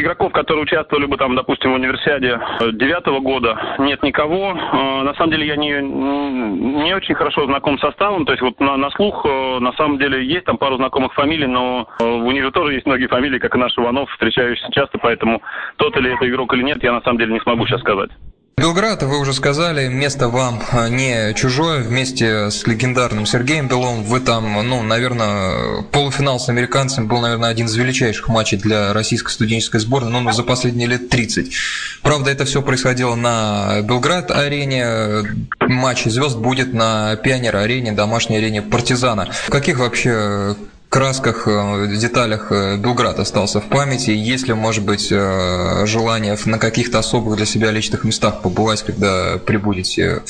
игроков, 0.02 0.32
которые 0.32 0.64
участвовали 0.64 1.06
бы 1.06 1.18
там, 1.18 1.36
допустим, 1.36 1.72
в 1.72 1.76
универсиаде 1.76 2.40
э, 2.60 2.72
девятого 2.74 3.20
года, 3.20 3.76
нет 3.80 4.04
никого. 4.04 4.52
Э, 4.52 5.02
на 5.02 5.16
самом 5.16 5.32
деле 5.32 5.48
я 5.48 5.56
не, 5.56 5.72
не 5.82 6.94
очень 6.94 7.16
хорошо 7.16 7.46
знаком 7.46 7.80
с 7.80 7.82
составом, 7.82 8.26
то 8.26 8.34
есть 8.34 8.44
вот 8.44 8.60
на, 8.60 8.78
на 8.78 8.92
слух, 8.92 9.26
на 9.26 9.74
самом 9.74 9.98
деле, 9.98 10.24
есть 10.24 10.46
там 10.46 10.58
пару 10.58 10.78
знакомых 10.78 11.14
фамилий, 11.14 11.48
но 11.48 11.88
в 11.98 12.26
универе 12.26 12.52
тоже 12.52 12.74
есть 12.74 12.86
многие 12.86 13.08
фамилии, 13.08 13.40
как 13.40 13.56
и 13.56 13.58
наш 13.58 13.76
Иванов, 13.78 14.12
встречающиеся 14.12 14.72
часто, 14.72 15.00
поэтому 15.00 15.42
тот 15.78 15.98
или 15.98 16.14
это 16.14 16.30
игрок 16.30 16.54
или 16.54 16.64
нет, 16.64 16.84
я 16.84 16.94
на 16.94 17.02
самом 17.02 17.18
деле 17.18 17.34
не 17.34 17.40
смогу 17.40 17.66
сейчас 17.66 17.82
сказать. 17.82 18.12
Белград, 18.58 19.04
вы 19.04 19.20
уже 19.20 19.34
сказали, 19.34 19.89
место 19.89 20.30
вам 20.30 20.63
а, 20.72 20.88
не 20.88 21.34
чужое. 21.34 21.82
Вместе 21.84 22.50
с 22.50 22.65
легендарным 22.65 23.26
Сергеем 23.26 23.68
Беловым 23.68 24.04
вы 24.04 24.22
там, 24.22 24.54
ну, 24.68 24.82
наверное, 24.82 25.82
полуфинал 25.91 26.39
с 26.39 26.48
американцами 26.48 27.06
был, 27.06 27.20
наверное, 27.20 27.50
один 27.50 27.65
из 27.65 27.76
величайших 27.76 28.30
матчей 28.30 28.58
для 28.58 28.94
российской 28.94 29.32
студенческой 29.32 29.82
сборной, 29.82 30.10
ну, 30.10 30.32
за 30.32 30.44
последние 30.44 30.88
лет 30.88 31.10
30. 31.10 31.54
Правда, 32.02 32.32
это 32.32 32.46
все 32.46 32.62
происходило 32.62 33.15
на 33.15 33.82
Белград-арене. 33.82 35.36
Матч 35.60 36.06
звезд 36.06 36.38
будет 36.38 36.74
на 36.74 37.18
Пионер-арене, 37.18 37.91
домашней 37.91 38.38
арене 38.38 38.62
Партизана. 38.62 39.30
В 39.32 39.50
каких 39.50 39.80
вообще 39.80 40.56
красках, 40.96 41.46
э, 41.46 41.88
деталях 41.98 42.54
э, 42.54 42.78
Белград 42.78 43.20
остался 43.20 43.60
в 43.60 43.68
памяти? 43.68 44.12
Есть 44.12 44.48
ли, 44.48 44.54
может 44.54 44.86
быть, 44.86 45.10
э, 45.12 45.86
желание 45.86 46.38
на 46.46 46.58
каких-то 46.58 47.00
особых 47.00 47.36
для 47.36 47.46
себя 47.46 47.70
личных 47.72 48.06
местах 48.06 48.42
побывать, 48.42 48.82
когда 48.82 49.38
прибудете 49.46 50.22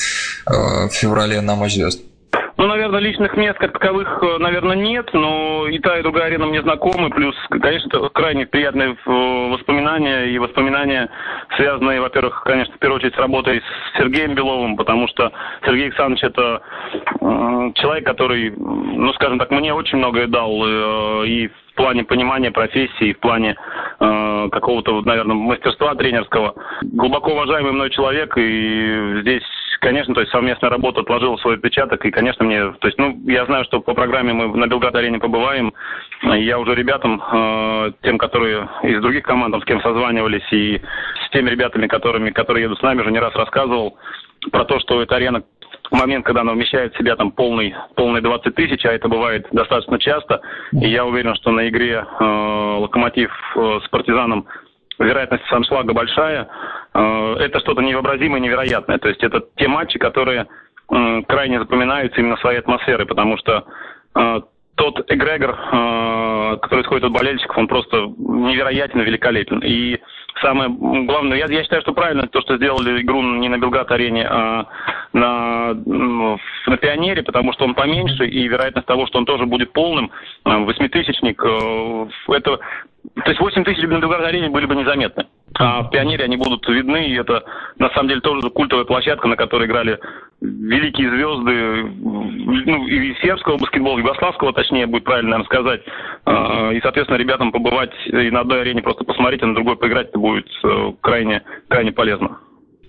в 0.44 0.90
феврале 0.90 1.40
на 1.40 1.54
матч? 1.54 1.78
Ну, 2.58 2.66
наверное, 2.66 3.00
личных 3.00 3.36
мест 3.36 3.58
как 3.58 3.72
таковых, 3.72 4.18
э, 4.22 4.38
наверное, 4.38 4.76
нет, 4.76 5.10
но 5.12 5.68
и 5.68 5.78
та, 5.78 5.98
и 5.98 6.02
другая 6.02 6.26
арена 6.26 6.46
мне 6.46 6.62
знакомы. 6.62 7.10
Плюс, 7.10 7.34
конечно, 7.50 8.08
крайне 8.08 8.46
приятные 8.46 8.92
э, 8.92 9.50
воспоминания 9.50 10.24
и 10.30 10.38
воспоминания, 10.38 11.10
связанные, 11.56 12.00
во-первых, 12.00 12.42
конечно, 12.44 12.74
в 12.74 12.78
первую 12.78 12.96
очередь 12.96 13.14
с 13.14 13.18
работой 13.18 13.60
с 13.60 13.98
Сергеем 13.98 14.34
Беловым, 14.34 14.76
потому 14.76 15.06
что 15.08 15.32
Сергей 15.66 15.88
Александрович 15.88 16.24
это 16.24 16.62
э, 17.20 17.72
человек, 17.74 18.06
который, 18.06 18.50
ну, 18.56 19.12
скажем 19.12 19.38
так, 19.38 19.50
мне 19.50 19.74
очень 19.74 19.98
многое 19.98 20.26
дал 20.26 21.24
и 21.24 21.48
в 21.48 21.74
плане 21.74 22.04
понимания 22.04 22.50
профессии, 22.50 23.12
в 23.12 23.20
плане 23.20 23.54
э, 24.00 24.48
какого-то, 24.50 25.02
наверное, 25.02 25.36
мастерства 25.36 25.94
тренерского. 25.94 26.54
Глубоко 26.80 27.32
уважаемый 27.32 27.72
мной 27.72 27.90
человек, 27.90 28.32
и 28.38 29.20
здесь 29.20 29.44
конечно, 29.86 30.14
то 30.14 30.20
есть 30.20 30.32
совместная 30.32 30.68
работа 30.68 31.02
отложила 31.02 31.36
свой 31.36 31.54
отпечаток, 31.54 32.04
и, 32.04 32.10
конечно, 32.10 32.44
мне, 32.44 32.72
то 32.72 32.88
есть, 32.88 32.98
ну, 32.98 33.16
я 33.26 33.46
знаю, 33.46 33.64
что 33.66 33.80
по 33.80 33.94
программе 33.94 34.32
мы 34.32 34.48
на 34.56 34.66
Белград-арене 34.66 35.20
побываем, 35.20 35.72
я 36.22 36.58
уже 36.58 36.74
ребятам, 36.74 37.22
э, 37.22 37.92
тем, 38.02 38.18
которые 38.18 38.68
из 38.82 39.00
других 39.00 39.22
команд, 39.22 39.54
с 39.54 39.64
кем 39.64 39.80
созванивались, 39.82 40.52
и 40.52 40.82
с 41.24 41.30
теми 41.30 41.50
ребятами, 41.50 41.86
которыми, 41.86 42.30
которые 42.30 42.64
едут 42.64 42.80
с 42.80 42.82
нами, 42.82 43.00
уже 43.00 43.12
не 43.12 43.20
раз 43.20 43.32
рассказывал 43.36 43.96
про 44.50 44.64
то, 44.64 44.80
что 44.80 45.00
эта 45.00 45.14
арена 45.14 45.44
в 45.92 45.96
момент, 45.96 46.26
когда 46.26 46.40
она 46.40 46.54
вмещает 46.54 46.92
в 46.92 46.98
себя 46.98 47.14
там 47.14 47.30
полный, 47.30 47.72
полный 47.94 48.20
20 48.20 48.56
тысяч, 48.56 48.84
а 48.86 48.92
это 48.92 49.06
бывает 49.06 49.46
достаточно 49.52 50.00
часто, 50.00 50.40
и 50.72 50.88
я 50.88 51.04
уверен, 51.04 51.36
что 51.36 51.52
на 51.52 51.68
игре 51.68 52.04
э, 52.04 52.24
«Локомотив» 52.24 53.30
э, 53.54 53.80
с 53.84 53.88
«Партизаном» 53.90 54.46
вероятность 54.98 55.46
саншлага 55.48 55.92
большая. 55.92 56.48
Это 56.92 57.60
что-то 57.60 57.82
невообразимое, 57.82 58.40
невероятное. 58.40 58.98
То 58.98 59.08
есть 59.08 59.22
это 59.22 59.42
те 59.56 59.68
матчи, 59.68 59.98
которые 59.98 60.46
крайне 60.88 61.58
запоминаются 61.58 62.20
именно 62.20 62.36
своей 62.36 62.58
атмосферой, 62.58 63.06
потому 63.06 63.36
что 63.38 63.64
тот 64.76 65.10
эгрегор, 65.10 65.56
который 66.60 66.82
исходит 66.82 67.04
от 67.04 67.12
болельщиков, 67.12 67.58
он 67.58 67.66
просто 67.66 67.96
невероятно 68.18 69.02
великолепен. 69.02 69.60
И 69.64 70.00
самое 70.40 70.70
главное, 70.70 71.38
я, 71.38 71.46
я 71.46 71.62
считаю, 71.62 71.82
что 71.82 71.92
правильно 71.92 72.26
то, 72.28 72.40
что 72.40 72.56
сделали 72.56 73.02
игру 73.02 73.22
не 73.22 73.48
на 73.48 73.58
Белград-арене, 73.58 74.26
а 74.28 74.66
на, 75.12 75.74
на 75.74 76.76
Пионере, 76.76 77.22
потому 77.22 77.52
что 77.52 77.64
он 77.64 77.74
поменьше, 77.74 78.26
и 78.26 78.46
вероятность 78.48 78.86
того, 78.86 79.06
что 79.06 79.18
он 79.18 79.24
тоже 79.24 79.46
будет 79.46 79.72
полным, 79.72 80.10
восьмитысячник, 80.44 81.42
это 82.28 82.58
то 83.14 83.30
есть 83.30 83.40
8 83.40 83.64
тысяч 83.64 83.82
на 83.82 83.98
Белград-арене 83.98 84.50
были 84.50 84.66
бы 84.66 84.74
незаметны. 84.74 85.26
А 85.54 85.82
в 85.82 85.90
Пионере 85.90 86.24
они 86.24 86.36
будут 86.36 86.66
видны, 86.68 87.06
и 87.06 87.14
это 87.14 87.44
на 87.78 87.88
самом 87.90 88.08
деле 88.08 88.20
тоже 88.20 88.50
культовая 88.50 88.84
площадка, 88.84 89.28
на 89.28 89.36
которой 89.36 89.66
играли 89.66 89.98
великие 90.40 91.10
звезды 91.10 91.84
ну, 92.66 92.86
и 92.86 93.14
сербского 93.22 93.56
баскетбола, 93.56 93.98
югославского, 93.98 94.52
точнее, 94.52 94.86
будет 94.86 95.04
правильно, 95.04 95.30
наверное, 95.30 95.46
сказать. 95.46 95.82
А, 96.24 96.70
и, 96.72 96.80
соответственно, 96.80 97.18
ребятам 97.18 97.52
побывать 97.52 97.92
и 98.06 98.30
на 98.30 98.40
одной 98.40 98.62
арене 98.62 98.82
просто 98.82 99.04
посмотреть, 99.04 99.42
а 99.42 99.46
на 99.46 99.54
другой 99.54 99.76
поиграть, 99.76 100.08
это 100.08 100.18
будет 100.18 100.48
э, 100.64 100.92
крайне, 101.00 101.42
крайне 101.68 101.92
полезно. 101.92 102.38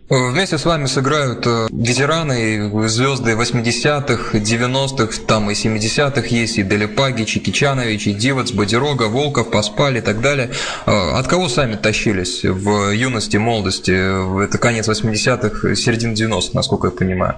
Вместе 0.10 0.58
с 0.58 0.65
вами 0.65 0.86
сыграют 0.86 1.46
э, 1.46 1.67
ветераны, 1.70 2.72
звезды 2.88 3.34
80-х, 3.34 4.38
90-х, 4.38 5.28
там 5.28 5.50
и 5.50 5.54
70-х 5.54 6.22
есть, 6.34 6.58
и 6.58 6.63
Делепаги, 6.63 7.26
Чикичанович, 7.26 8.08
и 8.08 8.13
Дивац, 8.13 8.54
Бодирога, 8.54 9.10
Волков, 9.10 9.52
Паспали 9.52 9.98
и 9.98 10.02
так 10.02 10.22
далее. 10.22 10.52
Э, 10.86 11.20
от 11.20 11.28
кого 11.28 11.50
сами 11.50 11.76
тащились 11.76 12.46
в 12.46 12.93
юности, 12.93 13.36
молодости? 13.36 13.91
Это 14.46 14.58
конец 14.58 14.88
80-х, 14.88 15.76
середина 15.76 16.13
90-х, 16.13 16.52
насколько 16.54 16.88
я 16.88 16.93
понимаю. 16.93 17.36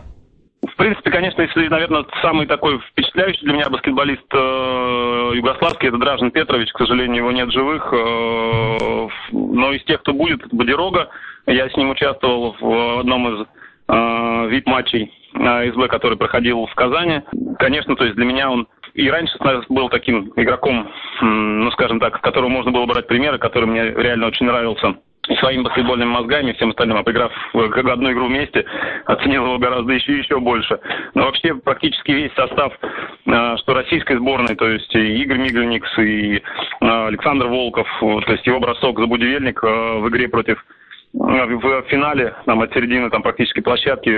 В 0.62 0.76
принципе, 0.76 1.10
конечно, 1.10 1.42
если, 1.42 1.68
наверное, 1.70 2.06
самый 2.22 2.46
такой 2.46 2.80
впечатляющий 2.92 3.46
для 3.46 3.54
меня 3.54 3.70
баскетболист 3.72 4.32
э, 4.32 5.32
югославский, 5.34 5.88
это 5.88 5.98
Дражин 5.98 6.30
Петрович, 6.30 6.72
к 6.72 6.78
сожалению, 6.78 7.18
его 7.18 7.32
нет 7.32 7.52
живых, 7.52 7.92
э, 7.92 9.08
но 9.32 9.72
из 9.74 9.84
тех, 9.86 10.02
кто 10.02 10.14
будет, 10.14 10.46
это 10.46 10.56
Бодирога, 10.56 11.10
я 11.48 11.70
с 11.70 11.76
ним 11.76 11.90
участвовал 11.90 12.56
в 12.60 13.00
одном 13.00 13.28
из 13.28 13.48
э, 13.88 14.48
вип-матчей 14.50 15.12
э, 15.34 15.72
СБ, 15.72 15.88
который 15.88 16.18
проходил 16.18 16.66
в 16.66 16.76
Казани. 16.76 17.22
Конечно, 17.58 17.96
то 17.96 18.06
есть 18.06 18.16
для 18.16 18.26
меня 18.26 18.50
он 18.50 18.68
и 18.94 19.10
раньше 19.10 19.38
был 19.70 19.90
таким 19.90 20.34
игроком, 20.36 20.92
ну, 21.22 21.72
скажем 21.72 22.00
так, 22.00 22.20
которого 22.22 22.50
можно 22.50 22.72
было 22.72 22.86
брать 22.86 23.08
примеры, 23.08 23.38
который 23.38 23.66
мне 23.66 23.84
реально 23.92 24.28
очень 24.28 24.46
нравился 24.48 24.96
своими 25.40 25.62
баскетбольными 25.62 26.10
мозгами 26.10 26.54
всем 26.54 26.70
остальным, 26.70 26.98
а 26.98 27.04
поиграв 27.04 27.32
в 27.54 27.90
одну 27.90 28.12
игру 28.12 28.28
вместе, 28.28 28.66
оценил 29.06 29.46
его 29.46 29.58
гораздо 29.60 29.94
еще 29.94 30.18
еще 30.18 30.40
больше. 30.40 30.80
Но 31.14 31.26
вообще 31.26 31.54
практически 31.56 32.12
весь 32.12 32.34
состав, 32.34 32.74
э, 32.82 33.58
что 33.58 33.74
российской 33.74 34.18
сборной, 34.18 34.56
то 34.56 34.68
есть 34.68 34.94
Игорь 34.96 35.38
Мигельникс, 35.38 35.98
и 36.00 36.38
э, 36.38 36.42
Александр 36.82 37.48
Волков, 37.48 37.88
то 38.00 38.32
есть 38.32 38.46
его 38.48 38.60
бросок 38.60 39.00
за 39.00 39.06
Будивельник 39.06 39.62
в 39.62 40.10
игре 40.10 40.28
против 40.28 40.64
в 41.14 41.84
финале, 41.90 42.36
там, 42.46 42.62
от 42.62 42.74
середины 42.74 43.10
там, 43.10 43.24
практически 43.24 43.62
площадки 43.62 44.12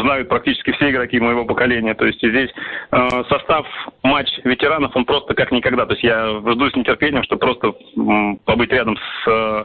знают 0.00 0.28
практически 0.28 0.72
все 0.72 0.90
игроки 0.90 1.18
моего 1.18 1.44
поколения. 1.44 1.94
То 1.94 2.06
есть 2.06 2.18
здесь 2.18 2.50
э, 2.92 3.08
состав 3.28 3.66
матч 4.02 4.28
ветеранов, 4.44 4.94
он 4.94 5.04
просто 5.04 5.34
как 5.34 5.50
никогда. 5.50 5.86
То 5.86 5.92
есть 5.94 6.04
я 6.04 6.40
жду 6.52 6.70
с 6.70 6.76
нетерпением, 6.76 7.24
чтобы 7.24 7.40
просто 7.40 7.68
э, 7.68 8.36
побыть 8.44 8.70
рядом 8.70 8.96
с 8.96 9.28
э, 9.28 9.64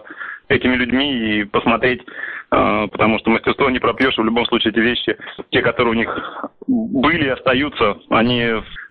этими 0.49 0.75
людьми 0.75 1.13
и 1.13 1.43
посмотреть, 1.43 2.01
э, 2.01 2.87
потому 2.91 3.19
что 3.19 3.29
мастерство 3.29 3.69
не 3.69 3.79
пропьешь, 3.79 4.17
в 4.17 4.23
любом 4.23 4.45
случае 4.45 4.71
эти 4.71 4.79
вещи, 4.79 5.17
те, 5.51 5.61
которые 5.61 5.91
у 5.91 5.97
них 5.97 6.45
были 6.67 7.25
и 7.25 7.29
остаются, 7.29 7.97
они, 8.09 8.43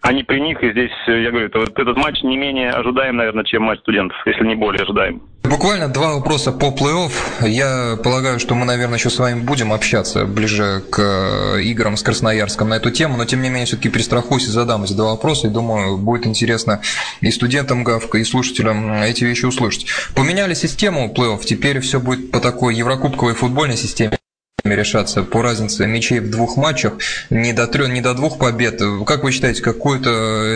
они 0.03 0.23
при 0.23 0.41
них, 0.41 0.63
и 0.63 0.73
здесь, 0.73 0.93
я 1.07 1.31
говорю, 1.31 1.51
вот 1.55 1.79
этот 1.79 1.97
матч 1.97 2.23
не 2.23 2.37
менее 2.37 2.71
ожидаем, 2.71 3.17
наверное, 3.17 3.45
чем 3.45 3.63
матч 3.63 3.81
студентов, 3.81 4.17
если 4.27 4.47
не 4.47 4.55
более 4.55 4.83
ожидаем. 4.83 5.23
Буквально 5.45 5.89
два 5.89 6.15
вопроса 6.15 6.53
по 6.53 6.67
плей-офф. 6.67 7.49
Я 7.49 7.99
полагаю, 8.03 8.39
что 8.39 8.55
мы, 8.55 8.65
наверное, 8.65 8.97
еще 8.97 9.11
с 9.11 9.19
вами 9.19 9.41
будем 9.41 9.73
общаться 9.73 10.25
ближе 10.25 10.83
к 10.91 10.99
э, 10.99 11.63
играм 11.63 11.97
с 11.97 12.03
Красноярском 12.03 12.69
на 12.69 12.75
эту 12.75 12.91
тему, 12.91 13.17
но 13.17 13.25
тем 13.25 13.43
не 13.43 13.49
менее 13.49 13.67
все-таки 13.67 13.91
перестрахуюсь 13.91 14.45
и 14.45 14.51
задам 14.51 14.85
эти 14.85 14.93
два 14.93 15.11
вопроса, 15.11 15.49
и 15.49 15.51
думаю, 15.51 15.99
будет 15.99 16.27
интересно 16.27 16.81
и 17.21 17.31
студентам 17.31 17.85
ГАВКа, 17.85 18.19
и 18.19 18.25
слушателям 18.25 19.03
эти 19.03 19.25
вещи 19.25 19.45
услышать. 19.45 19.87
Поменяли 20.15 20.55
систему 20.55 21.13
плей-офф, 21.15 21.41
теперь 21.45 21.81
все 21.81 22.01
будет 22.01 22.31
по 22.31 22.41
такой 22.41 22.75
еврокубковой 22.75 23.35
футбольной 23.35 23.77
системе 23.77 24.17
решаться 24.65 25.25
по 25.25 25.43
разнице 25.43 25.87
мячей 25.87 26.21
в 26.21 26.31
двух 26.31 26.57
матчах, 26.57 26.95
не 27.31 27.53
до 27.53 27.67
трех, 27.67 27.89
не 27.89 28.01
до 28.01 28.15
двух 28.15 28.39
побед. 28.39 28.81
Как 29.07 29.25
вы 29.25 29.33
считаете, 29.33 29.63
какую-то 29.63 30.11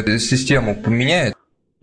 э, 0.06 0.18
систему 0.18 0.76
поменяет? 0.76 1.34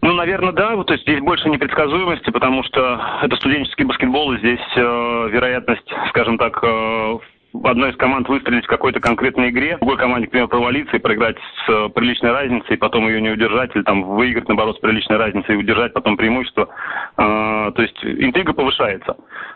Ну, 0.01 0.13
наверное, 0.13 0.51
да. 0.51 0.75
То 0.83 0.93
есть 0.93 1.03
здесь 1.03 1.21
больше 1.21 1.47
непредсказуемости, 1.49 2.29
потому 2.29 2.63
что 2.63 2.99
это 3.21 3.36
студенческий 3.38 3.86
баскетбол, 3.86 4.33
и 4.33 4.39
здесь 4.39 4.59
э, 4.75 4.79
вероятность, 5.31 5.89
скажем 6.09 6.38
так, 6.38 6.59
э, 6.62 7.17
одной 7.63 7.91
из 7.91 7.95
команд 7.97 8.27
выстрелить 8.27 8.65
в 8.65 8.67
какой-то 8.67 8.99
конкретной 8.99 9.49
игре, 9.49 9.77
другой 9.77 9.97
команде, 9.97 10.27
к 10.27 10.47
провалиться 10.47 10.97
и 10.97 10.99
проиграть 10.99 11.38
с 11.38 11.69
э, 11.69 11.89
приличной 11.89 12.31
разницей, 12.31 12.77
потом 12.77 13.07
ее 13.07 13.21
не 13.21 13.29
удержать, 13.29 13.75
или 13.75 13.83
там 13.83 14.03
выиграть, 14.03 14.47
наоборот, 14.47 14.75
с 14.77 14.79
приличной 14.79 15.17
разницей 15.17 15.55
и 15.55 15.57
удержать 15.57 15.93
потом 15.93 16.17
преимущество. 16.17 16.67
Э, 17.17 17.71
то 17.73 17.81
есть 17.81 17.97
интрига 18.03 18.53
повышается 18.53 19.15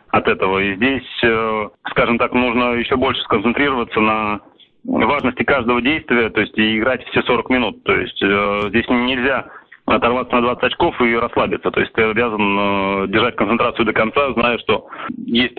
от 0.10 0.28
этого. 0.28 0.60
И 0.60 0.76
здесь, 0.76 1.24
э, 1.24 1.70
скажем 1.89 2.17
так, 2.17 2.34
нужно 2.34 2.74
еще 2.74 2.96
больше 2.96 3.22
сконцентрироваться 3.22 4.00
на 4.00 4.41
важности 4.84 5.43
каждого 5.43 5.82
действия, 5.82 6.30
то 6.30 6.41
есть 6.41 6.58
и 6.58 6.78
играть 6.78 7.06
все 7.08 7.22
40 7.22 7.50
минут. 7.50 7.84
То 7.84 7.93
есть 7.93 8.22
э, 8.22 8.62
здесь 8.70 8.88
нельзя 8.89 9.48
оторваться 9.86 10.36
на 10.36 10.41
20 10.41 10.63
очков 10.63 11.02
и 11.02 11.15
расслабиться. 11.15 11.72
То 11.72 11.80
есть 11.80 11.93
ты 11.93 12.04
обязан 12.04 12.41
э, 12.41 13.08
держать 13.08 13.36
концентрацию 13.36 13.86
до 13.86 13.93
конца, 13.93 14.34
зная, 14.34 14.58
что 14.60 14.88
есть, 15.26 15.58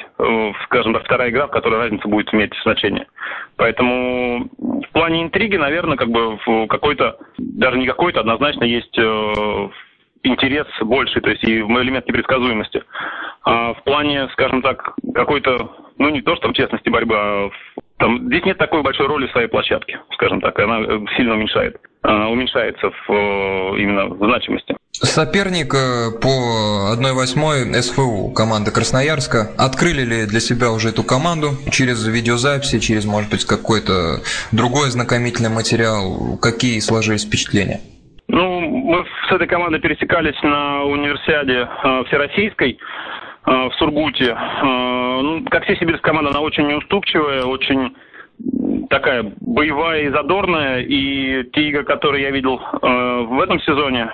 скажем 0.64 0.92
так, 0.94 1.04
вторая 1.04 1.30
игра, 1.30 1.46
в 1.46 1.50
которой 1.50 1.80
разница 1.80 2.08
будет 2.08 2.32
иметь 2.32 2.52
значение. 2.62 3.06
Поэтому 3.56 4.48
в 4.58 4.92
плане 4.92 5.22
интриги, 5.22 5.56
наверное, 5.56 5.96
как 5.96 6.08
бы 6.08 6.38
какой-то, 6.68 7.18
даже 7.38 7.78
не 7.78 7.86
какой-то, 7.86 8.20
однозначно 8.20 8.64
есть 8.64 8.98
интерес 10.22 10.66
больше, 10.80 11.20
то 11.20 11.30
есть 11.30 11.44
и 11.44 11.58
элемент 11.58 12.06
непредсказуемости. 12.06 12.82
А 13.44 13.74
в 13.74 13.82
плане, 13.84 14.28
скажем 14.32 14.62
так, 14.62 14.94
какой-то, 15.14 15.72
ну 15.98 16.08
не 16.10 16.22
то, 16.22 16.34
что 16.36 16.44
там 16.44 16.54
честности 16.54 16.88
борьбы, 16.88 17.14
а 17.16 17.50
там, 17.98 18.26
здесь 18.26 18.44
нет 18.44 18.58
такой 18.58 18.82
большой 18.82 19.06
роли 19.06 19.26
в 19.26 19.32
своей 19.32 19.48
площадке, 19.48 20.00
скажем 20.14 20.40
так, 20.40 20.58
она 20.58 20.78
сильно 21.16 21.34
уменьшает. 21.34 21.80
Э, 22.04 22.26
уменьшается 22.26 22.90
в, 22.90 23.12
э, 23.12 23.80
именно 23.80 24.06
в 24.06 24.18
значимости. 24.18 24.76
Соперник 24.92 25.74
э, 25.74 26.10
по 26.20 26.94
1-8 26.94 27.74
СФУ 27.82 28.32
команды 28.34 28.70
Красноярска. 28.70 29.50
Открыли 29.58 30.02
ли 30.02 30.26
для 30.26 30.38
себя 30.38 30.70
уже 30.70 30.90
эту 30.90 31.02
команду 31.02 31.50
через 31.72 32.06
видеозаписи, 32.06 32.78
через, 32.78 33.04
может 33.04 33.30
быть, 33.30 33.44
какой-то 33.44 34.20
другой 34.52 34.90
знакомительный 34.90 35.50
материал? 35.50 36.38
Какие 36.40 36.78
сложились 36.78 37.24
впечатления? 37.24 37.80
Мы 38.88 39.04
с 39.28 39.32
этой 39.32 39.46
командой 39.46 39.80
пересекались 39.80 40.42
на 40.42 40.84
универсиаде 40.84 41.68
э, 41.84 42.04
всероссийской 42.06 42.78
э, 43.44 43.50
в 43.68 43.74
Сургуте. 43.74 44.30
Э, 44.30 45.20
ну, 45.20 45.44
как 45.50 45.64
все 45.64 45.76
сибирская 45.76 46.10
команда, 46.10 46.30
она 46.30 46.40
очень 46.40 46.66
неуступчивая, 46.66 47.42
очень 47.42 47.94
такая 48.88 49.30
боевая 49.42 50.04
и 50.04 50.08
задорная, 50.08 50.80
и 50.80 51.44
те 51.52 51.68
игры, 51.68 51.84
которые 51.84 52.22
я 52.22 52.30
видел 52.30 52.62
в 52.80 53.40
этом 53.42 53.60
сезоне, 53.60 54.10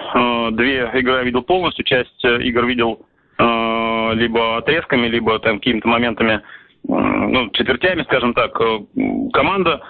две 0.57 0.91
игры 0.95 1.19
я 1.19 1.23
видел 1.23 1.43
полностью, 1.43 1.85
часть 1.85 2.25
игр 2.25 2.65
видел 2.65 3.07
либо 3.39 4.57
отрезками, 4.57 5.07
либо 5.07 5.39
там 5.41 5.59
какими-то 5.59 5.87
моментами, 5.87 6.41
ну, 6.89 7.51
четвертями, 7.51 8.03
скажем 8.05 8.33
так, 8.33 8.59
команда, 9.35 9.83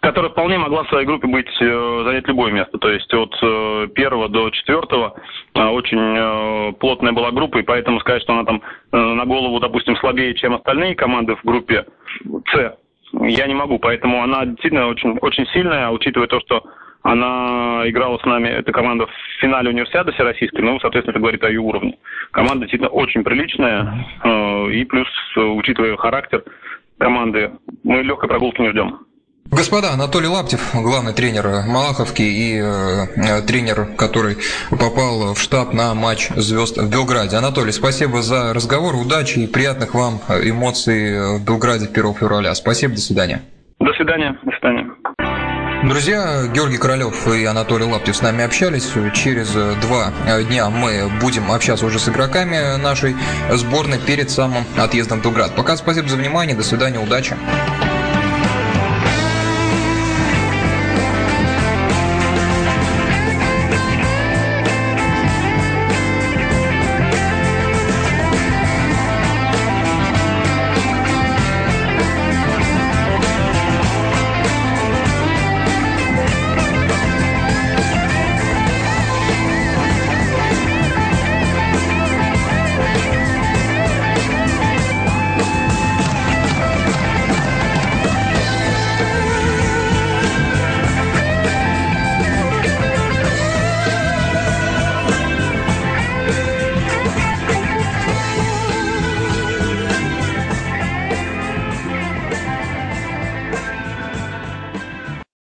которая 0.00 0.30
вполне 0.30 0.58
могла 0.58 0.84
в 0.84 0.88
своей 0.88 1.06
группе 1.06 1.28
быть, 1.28 1.50
э, 1.60 2.02
занять 2.04 2.26
любое 2.26 2.52
место. 2.52 2.78
То 2.78 2.90
есть 2.90 3.12
от 3.12 3.34
э, 3.42 3.88
первого 3.94 4.28
до 4.28 4.50
четвертого 4.50 5.14
э, 5.54 5.62
очень 5.62 6.74
плотная 6.78 7.12
была 7.12 7.30
группа, 7.30 7.58
и 7.58 7.62
поэтому 7.62 8.00
сказать, 8.00 8.22
что 8.22 8.32
она 8.32 8.44
там 8.44 8.62
на 8.92 9.24
голову, 9.24 9.60
допустим, 9.60 9.96
слабее, 9.96 10.34
чем 10.34 10.54
остальные 10.54 10.94
команды 10.94 11.36
в 11.36 11.44
группе 11.44 11.86
С, 12.52 12.76
я 13.12 13.46
не 13.46 13.54
могу, 13.54 13.78
поэтому 13.78 14.22
она 14.22 14.46
действительно 14.46 14.88
очень, 14.88 15.18
очень 15.20 15.46
сильная, 15.48 15.90
учитывая 15.90 16.28
то, 16.28 16.40
что 16.40 16.64
она 17.02 17.82
играла 17.86 18.18
с 18.18 18.24
нами, 18.24 18.48
эта 18.48 18.72
команда 18.72 19.06
в 19.06 19.40
финале 19.40 19.70
универсиады 19.70 20.12
всероссийской, 20.12 20.62
ну, 20.62 20.78
соответственно, 20.80 21.12
это 21.12 21.20
говорит 21.20 21.44
о 21.44 21.48
ее 21.48 21.60
уровне. 21.60 21.98
Команда 22.30 22.66
действительно 22.66 22.90
очень 22.90 23.24
приличная, 23.24 24.06
и 24.70 24.84
плюс, 24.84 25.08
учитывая 25.36 25.96
характер 25.96 26.44
команды, 26.98 27.52
мы 27.84 28.02
легкой 28.02 28.28
прогулки 28.28 28.60
не 28.60 28.70
ждем. 28.70 28.98
Господа, 29.50 29.92
Анатолий 29.92 30.28
Лаптев, 30.28 30.60
главный 30.74 31.12
тренер 31.12 31.64
Малаховки 31.66 32.22
и 32.22 32.60
э, 32.62 33.42
тренер, 33.42 33.88
который 33.98 34.36
попал 34.70 35.34
в 35.34 35.40
штаб 35.40 35.72
на 35.72 35.92
матч 35.94 36.28
звезд 36.36 36.78
в 36.78 36.88
Белграде. 36.88 37.36
Анатолий, 37.36 37.72
спасибо 37.72 38.22
за 38.22 38.54
разговор, 38.54 38.94
удачи 38.94 39.40
и 39.40 39.46
приятных 39.48 39.94
вам 39.94 40.20
эмоций 40.28 41.38
в 41.38 41.44
Белграде 41.44 41.86
1 41.86 42.14
февраля. 42.14 42.54
Спасибо, 42.54 42.94
до 42.94 43.00
свидания. 43.00 43.42
До 43.80 43.92
свидания, 43.94 44.38
до 44.44 44.52
свидания. 44.52 44.86
Друзья, 45.82 46.46
Георгий 46.54 46.78
Королев 46.78 47.26
и 47.26 47.44
Анатолий 47.44 47.86
Лаптев 47.86 48.14
с 48.14 48.22
нами 48.22 48.44
общались. 48.44 48.92
Через 49.14 49.52
два 49.80 50.12
дня 50.48 50.70
мы 50.70 51.10
будем 51.20 51.50
общаться 51.50 51.86
уже 51.86 51.98
с 51.98 52.08
игроками 52.08 52.80
нашей 52.80 53.16
сборной 53.50 53.98
перед 53.98 54.30
самым 54.30 54.64
отъездом 54.78 55.20
в 55.20 55.24
Белград. 55.24 55.56
Пока 55.56 55.76
спасибо 55.76 56.06
за 56.06 56.16
внимание, 56.16 56.54
до 56.54 56.62
свидания, 56.62 57.00
удачи. 57.00 57.34